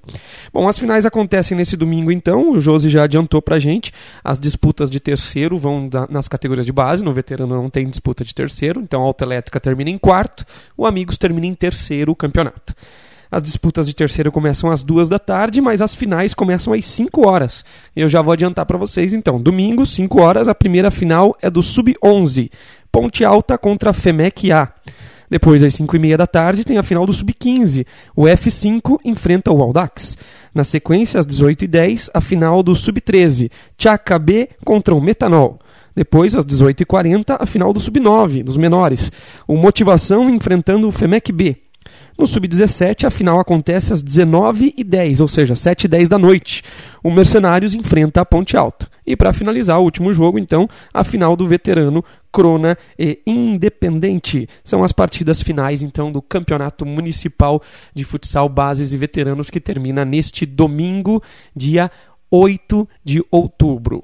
[0.52, 3.92] Bom, as finais acontecem nesse domingo então então, o Josi já adiantou pra gente.
[4.24, 7.04] As disputas de terceiro vão nas categorias de base.
[7.04, 8.80] No veterano não tem disputa de terceiro.
[8.82, 10.46] Então a Autoelétrica termina em quarto.
[10.78, 12.74] O Amigos termina em terceiro o campeonato.
[13.32, 17.30] As disputas de terceiro começam às duas da tarde, mas as finais começam às 5
[17.30, 17.64] horas.
[17.96, 19.40] Eu já vou adiantar para vocês então.
[19.40, 22.50] Domingo, 5 horas, a primeira final é do Sub-11.
[22.92, 24.74] Ponte Alta contra a FEMEC A.
[25.30, 27.86] Depois, às 5 e meia da tarde, tem a final do Sub-15.
[28.16, 30.18] O F5 enfrenta o Aldax.
[30.54, 33.52] Na sequência, às 18h10, a final do Sub-13.
[33.78, 35.60] Tchaka B contra o Metanol.
[35.95, 39.12] Depois, às 18h40, a final do Sub-9, dos menores.
[39.47, 41.58] O Motivação enfrentando o FEMEC B.
[42.18, 46.64] No Sub-17, a final acontece às 19h10, ou seja, 7h10 da noite.
[47.04, 48.88] O Mercenários enfrenta a Ponte Alta.
[49.10, 54.47] E para finalizar o último jogo, então, a final do veterano Crona e Independente.
[54.64, 57.60] São as partidas finais, então, do Campeonato Municipal
[57.91, 61.24] de Futsal Bases e Veteranos que termina neste domingo,
[61.55, 61.89] dia
[62.30, 64.03] 8 de outubro.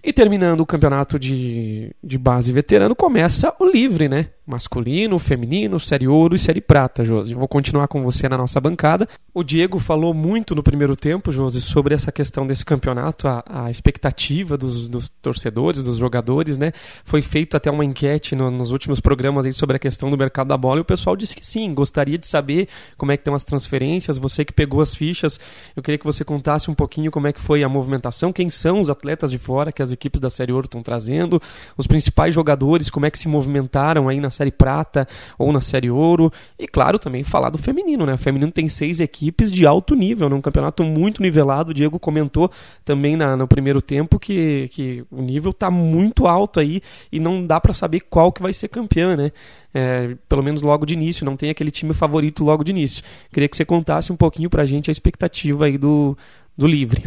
[0.00, 4.28] E terminando o campeonato de, de base veterano, começa o livre, né?
[4.46, 7.34] Masculino, feminino, série ouro e série prata, Josi.
[7.34, 9.08] Vou continuar com você na nossa bancada.
[9.34, 13.70] O Diego falou muito no primeiro tempo, Josi, sobre essa questão desse campeonato, a, a
[13.70, 16.72] expectativa dos, dos, torcedores, dos jogadores, né?
[17.04, 20.46] Foi feita até uma enquete no, nos últimos programas aí sobre a questão do mercado
[20.46, 23.34] da bola e o pessoal disse que sim, gostaria de saber como é que estão
[23.34, 25.40] as transferências, você que pegou as fichas,
[25.74, 28.80] eu queria que você contasse um pouquinho como é que foi a movimentação, quem são
[28.80, 31.42] os atletas de fora que as equipes da série ouro estão trazendo,
[31.76, 35.06] os principais jogadores, como é que se movimentaram aí na Série Prata
[35.38, 36.30] ou na Série Ouro.
[36.58, 38.14] E claro, também falar do feminino, né?
[38.14, 40.36] O feminino tem seis equipes de alto nível, né?
[40.36, 41.70] um campeonato muito nivelado.
[41.70, 42.50] O Diego comentou
[42.84, 46.80] também na, no primeiro tempo que, que o nível está muito alto aí
[47.10, 49.32] e não dá para saber qual que vai ser campeã, né?
[49.72, 53.02] É, pelo menos logo de início, não tem aquele time favorito logo de início.
[53.32, 56.16] Queria que você contasse um pouquinho pra gente a expectativa aí do,
[56.56, 57.04] do livre.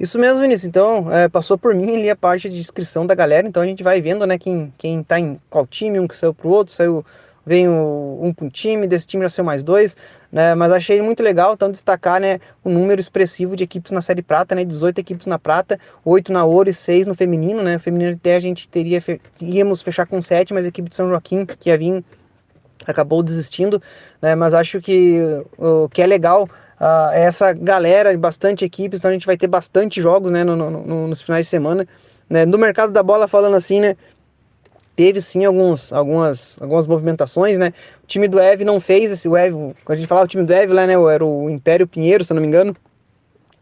[0.00, 0.68] Isso mesmo, Vinícius.
[0.68, 3.46] Então, é, passou por mim ali a parte de inscrição da galera.
[3.46, 6.34] Então a gente vai vendo, né, quem, quem tá em qual time, um que saiu
[6.34, 7.04] pro outro, saiu,
[7.46, 9.96] um para um time, desse time já saiu mais dois,
[10.30, 10.54] né?
[10.54, 14.54] Mas achei muito legal, então, destacar, né, o número expressivo de equipes na Série Prata,
[14.54, 14.64] né?
[14.64, 17.76] 18 equipes na prata, 8 na ouro e 6 no feminino, né?
[17.76, 19.02] O feminino até a gente teria,
[19.40, 22.04] íamos fechar com 7, mas a equipe de São Joaquim, que ia vir,
[22.86, 23.82] acabou desistindo,
[24.20, 24.34] né?
[24.34, 25.18] Mas acho que
[25.58, 26.48] o que é legal
[26.82, 30.70] uh, essa galera, bastante equipes, então a gente vai ter bastante jogos né, no, no,
[30.70, 31.86] no, nos finais de semana.
[32.28, 32.44] Né?
[32.44, 33.96] No mercado da bola, falando assim, né?
[34.96, 37.72] teve sim alguns, algumas, algumas movimentações, né?
[38.04, 39.54] O time do Eve não fez esse, o Eve,
[39.84, 40.92] quando a gente falava o time do Eve lá, né?
[40.92, 42.76] Era o Império Pinheiro, se eu não me engano,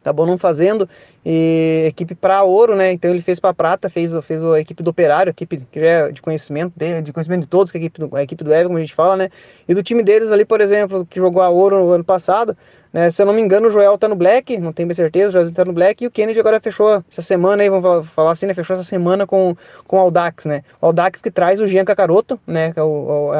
[0.00, 0.88] acabou não fazendo
[1.24, 2.92] e equipe para ouro, né?
[2.92, 6.22] Então ele fez para prata, fez, fez a equipe do Operário, equipe que é de
[6.22, 8.78] conhecimento de conhecimento de todos, que é a equipe do, a equipe do Eve, como
[8.78, 9.30] a gente fala, né?
[9.68, 12.56] E do time deles ali, por exemplo, que jogou a ouro no ano passado,
[12.90, 13.10] né?
[13.10, 15.32] Se eu não me engano, o Joel tá no Black, não tenho bem certeza, o
[15.32, 18.46] Joel tá no Black e o Kennedy agora fechou essa semana aí, vamos falar assim,
[18.46, 18.54] né?
[18.54, 19.54] Fechou essa semana com,
[19.86, 20.64] com o Aldax, né?
[20.80, 22.72] O Aldax que traz o Jean Cacaroto, né?
[22.72, 23.30] Que é o,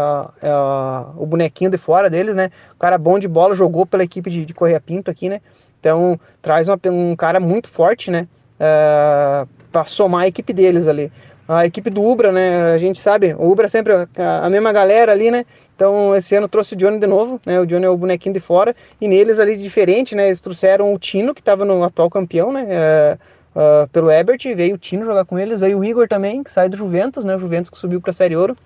[0.43, 0.55] é, é
[1.17, 2.51] o bonequinho de fora deles, né?
[2.75, 5.41] O cara bom de bola, jogou pela equipe de, de Correia Pinto aqui, né?
[5.81, 8.29] Então traz uma, um cara muito forte, né?
[8.61, 11.11] Uh, ah, para somar a equipe deles ali.
[11.49, 12.75] A equipe do Ubra, né?
[12.75, 15.45] A gente sabe, o Ubra é sempre a, mesma galera ali, né?
[15.75, 17.59] Então esse ano trouxe o Johnny de novo, né?
[17.59, 20.27] O Johnny é o bonequinho de fora e neles ali diferente, né?
[20.27, 22.65] Eles trouxeram o Tino que estava no atual campeão, né?
[22.65, 23.19] Uh,
[23.59, 26.69] uh, pelo Ebert, veio o Tino jogar com eles, veio o Igor também que sai
[26.69, 27.35] do Juventus, né?
[27.35, 28.57] O Juventus que subiu para a Série Ouro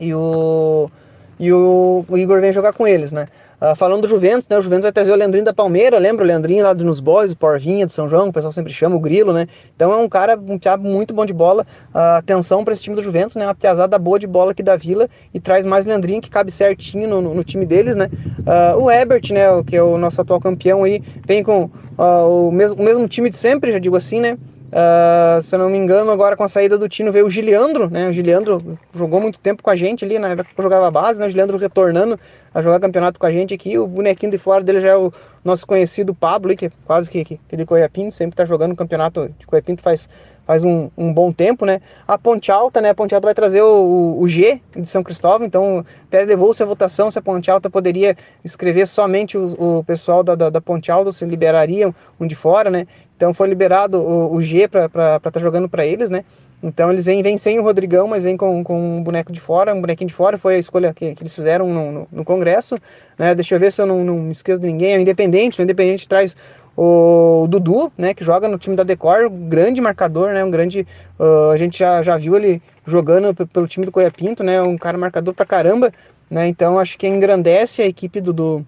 [0.00, 0.90] e o
[1.38, 3.28] e o, o Igor vem jogar com eles, né?
[3.60, 4.56] Uh, falando do Juventus, né?
[4.56, 7.36] O Juventus vai trazer o Leandrinho da Palmeira, lembra o Leandrinho lá nos Boys, o
[7.36, 9.46] Porvinha do São João, o pessoal sempre chama, o Grilo, né?
[9.76, 11.66] Então é um cara, um piado muito bom de bola.
[11.94, 13.44] Uh, atenção para esse time do Juventus, né?
[13.46, 17.06] Uma piazada boa de bola aqui da Vila e traz mais Leandrinho que cabe certinho
[17.06, 18.08] no, no, no time deles, né?
[18.38, 19.42] Uh, o Ebert, né?
[19.66, 23.36] Que é o nosso atual campeão aí, vem com o, mesmo, o mesmo time de
[23.36, 24.38] sempre, já digo assim, né?
[24.70, 27.90] Uh, se eu não me engano, agora com a saída do Tino veio o Giliandro,
[27.90, 28.08] né?
[28.08, 31.18] O Giliandro jogou muito tempo com a gente ali, na época que eu jogava base,
[31.18, 31.26] né?
[31.26, 32.18] O Giliandro retornando
[32.54, 33.76] a jogar campeonato com a gente aqui.
[33.76, 35.12] O bonequinho de fora dele já é o
[35.44, 39.28] nosso conhecido Pablo, que é quase que, que, que de Coiapinto, sempre tá jogando campeonato
[39.38, 40.08] de Coiapinto faz,
[40.46, 41.80] faz um, um, bom tempo, né?
[42.06, 42.90] A Ponte Alta, né?
[42.90, 46.66] A Ponte Alta vai trazer o, o, G de São Cristóvão, então até levou-se a
[46.66, 50.92] votação se a Ponte Alta poderia escrever somente o, o pessoal da, da, da Ponte
[50.92, 52.86] Alta, se liberaria um de fora, né?
[53.20, 56.24] Então foi liberado o, o G para estar tá jogando para eles, né?
[56.62, 59.74] Então eles vêm, vêm sem o Rodrigão, mas vêm com, com um boneco de fora,
[59.74, 62.78] um bonequinho de fora, foi a escolha que, que eles fizeram no, no, no, Congresso.
[63.18, 63.34] Né?
[63.34, 64.94] Deixa eu ver se eu não, não me esqueço de ninguém.
[64.94, 66.34] É o Independente, o Independente traz
[66.74, 70.86] o Dudu, né, que joga no time da Decor, grande marcador, né, um grande,
[71.18, 74.78] uh, a gente já, já viu ele jogando pelo time do Coia Pinto, né, um
[74.78, 75.92] cara marcador pra caramba,
[76.30, 78.66] né, então acho que engrandece a equipe do, do,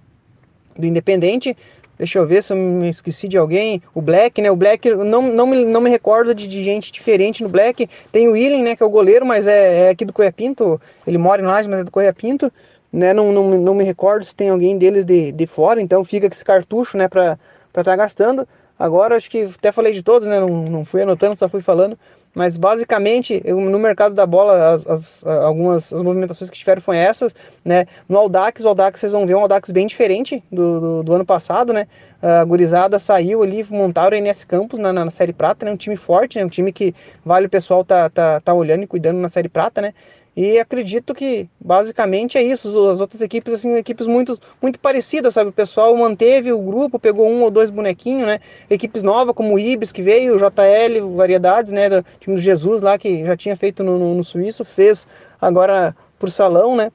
[0.76, 1.56] do Independente,
[1.98, 3.82] Deixa eu ver se eu me esqueci de alguém.
[3.94, 4.50] O Black, né?
[4.50, 7.88] O Black, não, não, me, não me recordo de, de gente diferente no Black.
[8.10, 8.74] Tem o William, né?
[8.74, 10.80] Que é o goleiro, mas é, é aqui do Coia Pinto.
[11.06, 12.52] Ele mora em Laje, mas é do Coia Pinto.
[12.92, 13.12] Né?
[13.12, 15.80] Não, não, não me recordo se tem alguém deles de, de fora.
[15.80, 17.08] Então fica com esse cartucho, né?
[17.08, 17.38] Pra
[17.68, 18.48] estar tá gastando.
[18.82, 20.40] Agora, acho que até falei de todos, né?
[20.40, 21.96] Não, não fui anotando, só fui falando.
[22.34, 26.98] Mas basicamente, eu, no mercado da bola, as, as, algumas as movimentações que tiveram foram
[26.98, 27.32] essas,
[27.64, 27.86] né?
[28.08, 31.24] No Aldax, o Aldax, vocês vão ver um Aldax bem diferente do, do, do ano
[31.24, 31.86] passado, né?
[32.20, 35.70] A gurizada saiu ali, montaram o NS Campos na, na, Série Prata, né?
[35.70, 36.44] Um time forte, né?
[36.44, 36.92] Um time que
[37.24, 39.94] vale o pessoal tá, tá, tá olhando e cuidando na Série Prata, né?
[40.34, 42.68] E acredito que basicamente é isso.
[42.88, 45.50] As outras equipes, assim, equipes muito, muito parecidas, sabe?
[45.50, 48.40] O pessoal manteve o grupo, pegou um ou dois bonequinhos, né?
[48.70, 51.90] Equipes novas, como o Ibis, que veio, o JL, variedades, né?
[51.90, 55.06] Do time do Jesus lá, que já tinha feito no, no, no Suíço, fez
[55.38, 56.90] agora por salão, né?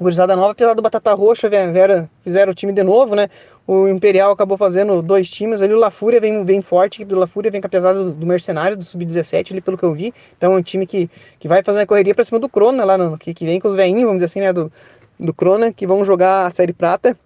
[0.00, 3.28] Gurizada nova, apesar do Batata Roxa, Vera, fizeram o time de novo, né?
[3.66, 5.72] O Imperial acabou fazendo dois times ali.
[5.72, 8.26] O La Fúria vem, vem forte, do La Fúria vem com a pesada do, do
[8.26, 10.12] Mercenário, do Sub-17, ali pelo que eu vi.
[10.36, 11.08] Então é um time que,
[11.38, 13.68] que vai fazer uma correria pra cima do Crona lá, no, que, que vem com
[13.68, 14.52] os veinhos, vamos dizer assim, né?
[14.52, 14.72] Do,
[15.18, 17.16] do Crona, que vão jogar a Série Prata.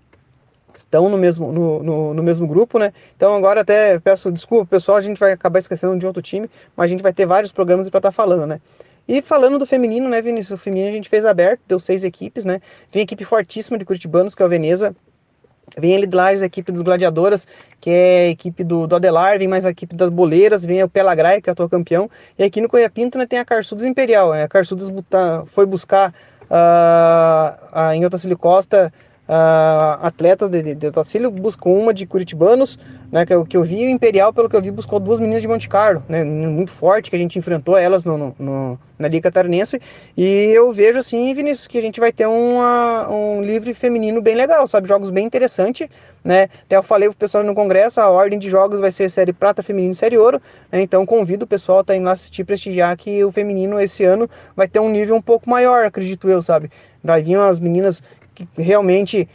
[0.74, 2.93] Estão no mesmo, no, no, no mesmo grupo, né?
[3.16, 6.84] Então agora até peço desculpa, pessoal, a gente vai acabar esquecendo de outro time, mas
[6.84, 8.61] a gente vai ter vários programas para estar tá falando, né?
[9.09, 10.61] E falando do feminino, né, Vinícius?
[10.61, 12.61] O feminino a gente fez aberto, deu seis equipes, né?
[12.93, 14.95] Vem equipe fortíssima de Curitibanos, que é o Veneza,
[15.76, 17.46] Vem ele de Lages, a equipe dos Gladiadoras,
[17.80, 20.88] que é a equipe do, do Adelar, vem mais a equipe das Boleiras, vem o
[20.88, 22.10] Pelagraia, que é atual campeão.
[22.38, 24.32] E aqui no Coia Pinto né, tem a Carçudos Imperial.
[24.32, 24.44] Né?
[24.44, 24.90] A Carçudos
[25.52, 26.14] foi buscar
[26.44, 28.92] uh, a, em Otacílio Costa
[29.28, 32.78] uh, atletas de, de, de Otacílio, buscou uma de Curitibanos,
[33.10, 35.18] né, que, é o que eu vi, o Imperial, pelo que eu vi, buscou duas
[35.18, 38.78] meninas de Monte Carlo, né, muito forte, que a gente enfrentou elas no, no, no,
[38.98, 39.80] na Liga Catarinense,
[40.16, 44.34] e eu vejo assim, Vinícius, que a gente vai ter uma, um livre feminino bem
[44.34, 45.88] legal, sabe, jogos bem interessantes,
[46.24, 49.32] né, até eu falei pro pessoal no congresso, a ordem de jogos vai ser série
[49.32, 52.44] prata, feminino e série ouro, né, então convido o pessoal a tá indo lá assistir,
[52.44, 56.42] prestigiar que o feminino esse ano vai ter um nível um pouco maior, acredito eu,
[56.42, 56.70] sabe,
[57.02, 58.02] vai vir umas meninas
[58.37, 59.28] que realmente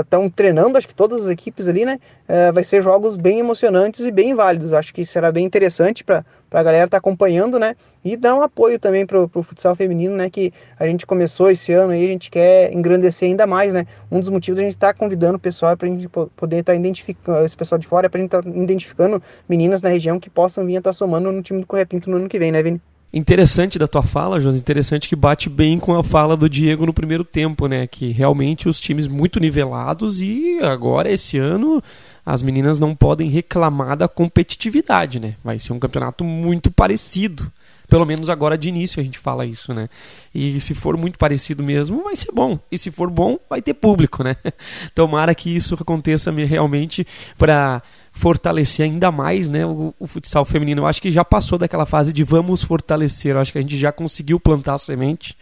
[0.00, 1.98] estão uh, treinando, acho que todas as equipes ali, né?
[2.28, 4.72] Uh, vai ser jogos bem emocionantes e bem válidos.
[4.72, 7.74] Acho que será bem interessante para a galera estar tá acompanhando, né?
[8.04, 10.28] E dar um apoio também para o futsal feminino, né?
[10.28, 13.86] Que a gente começou esse ano e a gente quer engrandecer ainda mais, né?
[14.10, 16.58] Um dos motivos a gente estar tá convidando o pessoal é para a gente poder
[16.58, 19.80] estar tá identificando, esse pessoal de fora, é para a gente estar tá identificando meninas
[19.80, 22.28] na região que possam vir estar tá somando no time do Correia Pinto no ano
[22.28, 22.80] que vem, né, Vini?
[23.10, 26.92] Interessante da tua fala, José, interessante que bate bem com a fala do Diego no
[26.92, 27.86] primeiro tempo, né?
[27.86, 31.82] Que realmente os times muito nivelados e agora esse ano
[32.24, 35.36] as meninas não podem reclamar da competitividade, né?
[35.42, 37.50] Vai ser um campeonato muito parecido.
[37.88, 39.88] Pelo menos agora de início a gente fala isso, né?
[40.34, 42.58] E se for muito parecido mesmo, vai ser bom.
[42.70, 44.36] E se for bom, vai ter público, né?
[44.94, 47.06] Tomara que isso aconteça realmente
[47.38, 47.82] para
[48.12, 50.82] fortalecer ainda mais né, o, o, futsal feminino.
[50.82, 53.34] Eu acho que já passou daquela fase de vamos fortalecer.
[53.34, 55.34] Eu acho que a gente já conseguiu plantar a semente.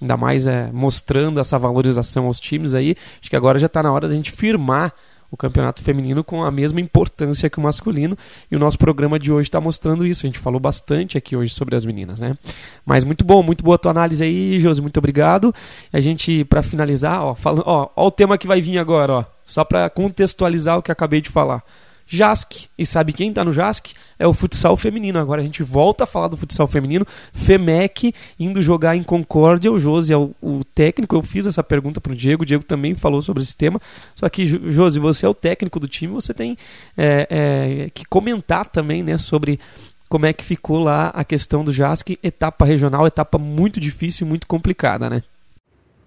[0.00, 2.96] Ainda mais é, mostrando essa valorização aos times aí.
[3.20, 4.94] Acho que agora já está na hora da gente firmar
[5.30, 8.16] o campeonato feminino com a mesma importância que o masculino.
[8.50, 10.26] E o nosso programa de hoje está mostrando isso.
[10.26, 12.36] A gente falou bastante aqui hoje sobre as meninas, né?
[12.84, 14.80] Mas muito bom, muito boa tua análise aí, Josi.
[14.80, 15.54] Muito obrigado.
[15.92, 19.24] A gente, para finalizar, ó, fala, ó, ó, o tema que vai vir agora, ó.
[19.44, 21.62] Só para contextualizar o que acabei de falar.
[22.12, 22.68] JASC.
[22.76, 23.94] E sabe quem está no JASC?
[24.18, 25.18] É o futsal feminino.
[25.20, 27.06] Agora a gente volta a falar do futsal feminino.
[27.32, 29.70] FEMEC indo jogar em Concórdia.
[29.70, 31.14] O Josi é o, o técnico.
[31.14, 32.42] Eu fiz essa pergunta para o Diego.
[32.42, 33.80] O Diego também falou sobre esse tema.
[34.16, 36.12] Só que, Josi, você é o técnico do time.
[36.14, 36.56] Você tem
[36.96, 39.60] é, é, que comentar também né, sobre
[40.08, 42.18] como é que ficou lá a questão do JASC.
[42.24, 45.22] Etapa regional, etapa muito difícil e muito complicada, né?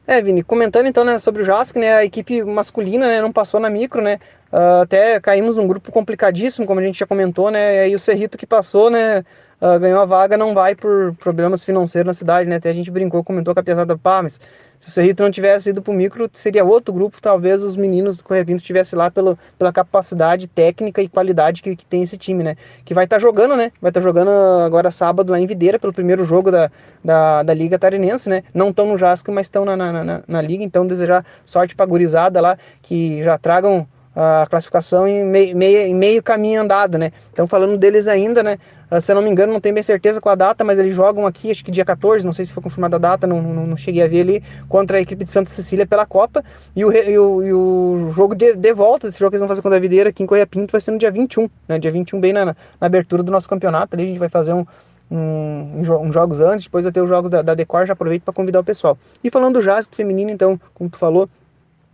[0.06, 3.58] É, Vini, comentando então né, sobre o JASC, né, a equipe masculina né, não passou
[3.58, 4.20] na micro, né,
[4.52, 8.00] uh, até caímos num grupo complicadíssimo, como a gente já comentou, né, e aí o
[8.00, 9.20] Cerrito que passou, né,
[9.62, 12.92] uh, ganhou a vaga, não vai por problemas financeiros na cidade, né, até a gente
[12.92, 14.38] brincou, comentou com a pesada, pá, mas
[14.84, 18.18] se o Cerrito não tivesse ido para o micro, seria outro grupo, talvez os meninos
[18.18, 22.18] do Correio Pinto estivessem lá pelo, pela capacidade técnica e qualidade que, que tem esse
[22.18, 22.58] time, né?
[22.84, 23.72] Que vai estar tá jogando, né?
[23.82, 24.30] Vai estar tá jogando
[24.66, 26.70] agora sábado lá em Videira, pelo primeiro jogo da,
[27.04, 28.44] da, da Liga Tarinense, né?
[28.54, 31.86] Não estão no Jasco, mas estão na, na, na, na, Liga, então desejar sorte para
[31.86, 37.14] a gurizada lá, que já tragam a classificação em meio, meio, meio caminho andado, né?
[37.32, 38.60] Então falando deles ainda, né?
[38.94, 40.96] Uh, se eu não me engano, não tenho bem certeza com a data, mas eles
[40.96, 43.66] jogam aqui, acho que dia 14, não sei se foi confirmada a data, não, não,
[43.66, 46.44] não, cheguei a ver ali, contra a equipe de Santa Cecília pela Copa.
[46.76, 49.48] E o, e o, e o jogo de, de, volta desse jogo que eles vão
[49.48, 51.80] fazer contra a Videira aqui em Correia Pinto vai ser no dia 21, né?
[51.80, 53.96] Dia 21, bem na, na abertura do nosso campeonato.
[53.96, 54.64] Ali a gente vai fazer um,
[55.10, 58.60] um, um, jogos antes, depois ter os jogos da, da Decor, já aproveito para convidar
[58.60, 58.98] o pessoal.
[59.24, 61.28] E falando do Jazz feminino, então, como tu falou,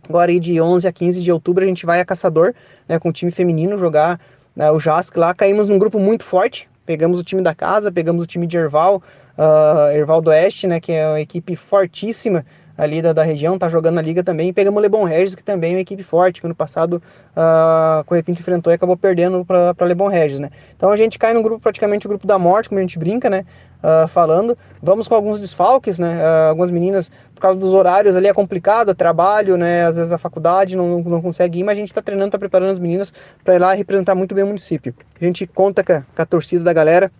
[0.08, 2.54] agora aí de 11 a 15 de outubro a gente vai a Caçador,
[2.86, 4.20] né, com o time feminino jogar
[4.54, 5.34] né, o Jask lá.
[5.34, 9.02] Caímos num grupo muito forte, Pegamos o time da casa, pegamos o time de Erval,
[9.38, 12.44] uh, Erval do Oeste, né, que é uma equipe fortíssima
[12.80, 14.48] ali da, da região, tá jogando na liga também.
[14.48, 17.02] E pegamos o Lebon Regis, que também é uma equipe forte, que no passado
[17.36, 20.50] uh, o Repinto enfrentou e acabou perdendo para Lebon Regis, né.
[20.74, 23.28] Então a gente cai no grupo, praticamente o grupo da morte, como a gente brinca,
[23.28, 23.44] né,
[23.84, 24.56] uh, falando.
[24.82, 28.94] Vamos com alguns desfalques, né, uh, algumas meninas por causa dos horários ali é complicado,
[28.94, 29.86] trabalho, né?
[29.86, 32.72] Às vezes a faculdade não, não consegue ir, mas a gente está treinando, está preparando
[32.72, 33.12] as meninas
[33.42, 34.94] para ir lá representar muito bem o município.
[35.18, 37.10] A gente conta com a, com a torcida da galera.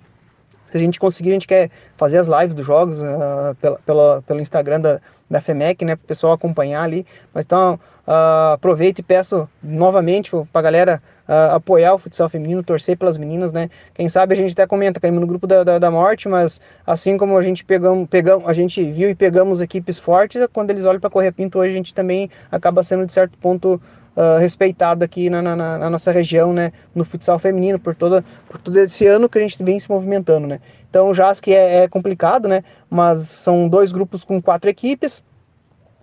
[0.71, 4.23] Se a gente conseguir, a gente quer fazer as lives dos jogos uh, pela, pela,
[4.23, 5.01] pelo Instagram da,
[5.31, 5.95] da FEMEC, né?
[5.95, 7.07] Para o pessoal acompanhar ali.
[7.33, 12.63] Mas então, uh, aproveito e peço novamente para a galera uh, apoiar o futsal feminino,
[12.63, 13.71] torcer pelas meninas, né?
[13.95, 17.17] Quem sabe a gente até comenta, caímos no grupo da, da, da, morte, mas assim
[17.17, 21.01] como a gente pegamos, pegamos, a gente viu e pegamos equipes fortes, quando eles olham
[21.01, 23.81] para Correia Pinto hoje a gente também acaba sendo de certo ponto
[24.17, 28.61] Uh, respeitado aqui na, na, na, nossa região, né, no futsal feminino, por, toda, por
[28.61, 30.61] todo esse ano que a gente vem se movimentando, né.
[30.91, 35.23] Então o JASC é, é complicado, né, mas são dois grupos com quatro equipes,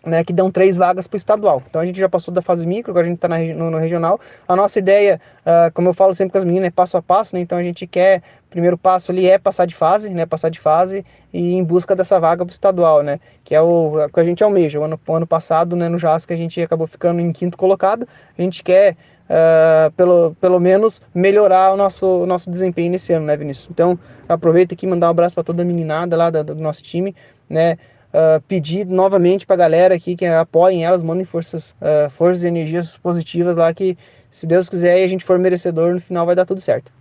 [0.06, 1.62] né, que dão três vagas para o estadual.
[1.70, 4.20] Então a gente já passou da fase micro, agora a gente está no, no, regional.
[4.48, 7.36] A nossa ideia, uh, como eu falo sempre com as meninas, é passo a passo,
[7.36, 10.60] né, então a gente quer, primeiro passo ali é passar de fase, né, passar de
[10.60, 14.24] fase e em busca dessa vaga para o estadual, né, que é o que a
[14.24, 14.80] gente almeja.
[14.80, 18.42] O ano, ano passado, né, no JASC, a gente acabou ficando em quinto colocado, a
[18.42, 18.96] gente quer
[19.28, 23.68] Uh, pelo, pelo menos melhorar o nosso, o nosso desempenho nesse ano, né, Vinícius?
[23.70, 27.14] Então, aproveito aqui e mandar um abraço para toda a meninada lá do nosso time,
[27.50, 27.78] né?
[28.14, 32.48] Uh, pedir novamente para a galera aqui que apoiem elas, mandem forças, uh, forças e
[32.48, 33.98] energias positivas lá que,
[34.32, 36.92] se Deus quiser e a gente for merecedor, no final vai dar tudo certo.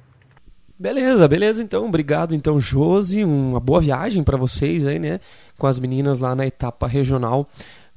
[0.78, 1.86] Beleza, beleza então.
[1.86, 3.24] Obrigado então, Josi.
[3.24, 5.20] Uma boa viagem para vocês aí, né?
[5.57, 7.48] Com as meninas lá na etapa regional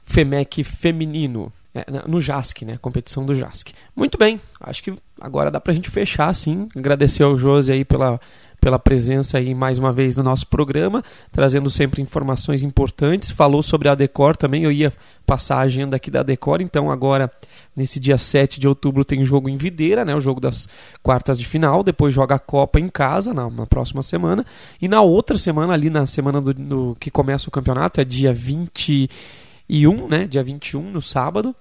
[0.05, 1.51] FEMEC feminino.
[1.76, 2.78] É, no JASC, né?
[2.82, 3.74] Competição do JASC.
[3.95, 6.68] Muito bem, acho que agora dá pra gente fechar, sim.
[6.76, 8.20] Agradecer ao Josi aí pela
[8.60, 13.32] pela presença aí mais uma vez no nosso programa, trazendo sempre informações importantes.
[13.32, 14.91] Falou sobre a Decor também, eu ia
[15.26, 17.32] passar a agenda aqui da Decor, então agora
[17.76, 20.68] nesse dia 7 de outubro tem jogo em Videira, né, o jogo das
[21.01, 24.45] quartas de final, depois joga a Copa em casa na, na próxima semana,
[24.82, 28.34] e na outra semana ali na semana do, do que começa o campeonato, é dia
[28.34, 31.55] 21, né, dia 21 no sábado,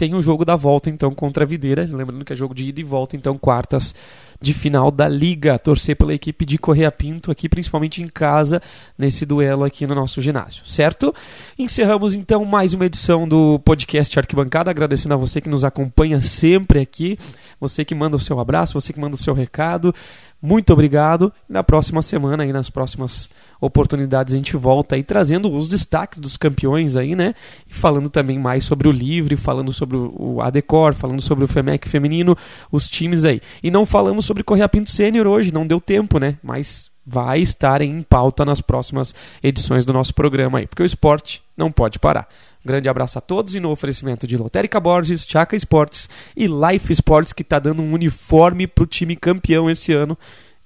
[0.00, 2.80] tem o jogo da volta então contra a Videira, lembrando que é jogo de ida
[2.80, 3.94] e volta, então quartas
[4.40, 5.58] de final da liga.
[5.58, 8.62] Torcer pela equipe de Correia Pinto aqui, principalmente em casa,
[8.96, 11.14] nesse duelo aqui no nosso ginásio, certo?
[11.58, 16.80] Encerramos então mais uma edição do podcast Arquibancada, agradecendo a você que nos acompanha sempre
[16.80, 17.18] aqui,
[17.60, 19.94] você que manda o seu abraço, você que manda o seu recado.
[20.42, 21.32] Muito obrigado.
[21.48, 23.28] Na próxima semana, aí nas próximas
[23.60, 27.34] oportunidades, a gente volta aí trazendo os destaques dos campeões aí, né?
[27.68, 31.86] E falando também mais sobre o Livre, falando sobre o Adecor, falando sobre o FEMEC
[31.86, 32.36] feminino,
[32.72, 33.40] os times aí.
[33.62, 36.38] E não falamos sobre Correia Pinto Sênior hoje, não deu tempo, né?
[36.42, 41.42] Mas vai estar em pauta nas próximas edições do nosso programa aí, porque o esporte
[41.56, 42.28] não pode parar.
[42.64, 47.32] Grande abraço a todos e no oferecimento de Lotérica Borges, Chaca Esportes e Life Sports,
[47.32, 50.16] que está dando um uniforme para o time campeão esse ano.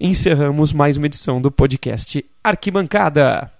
[0.00, 3.53] Encerramos mais uma edição do podcast Arquibancada.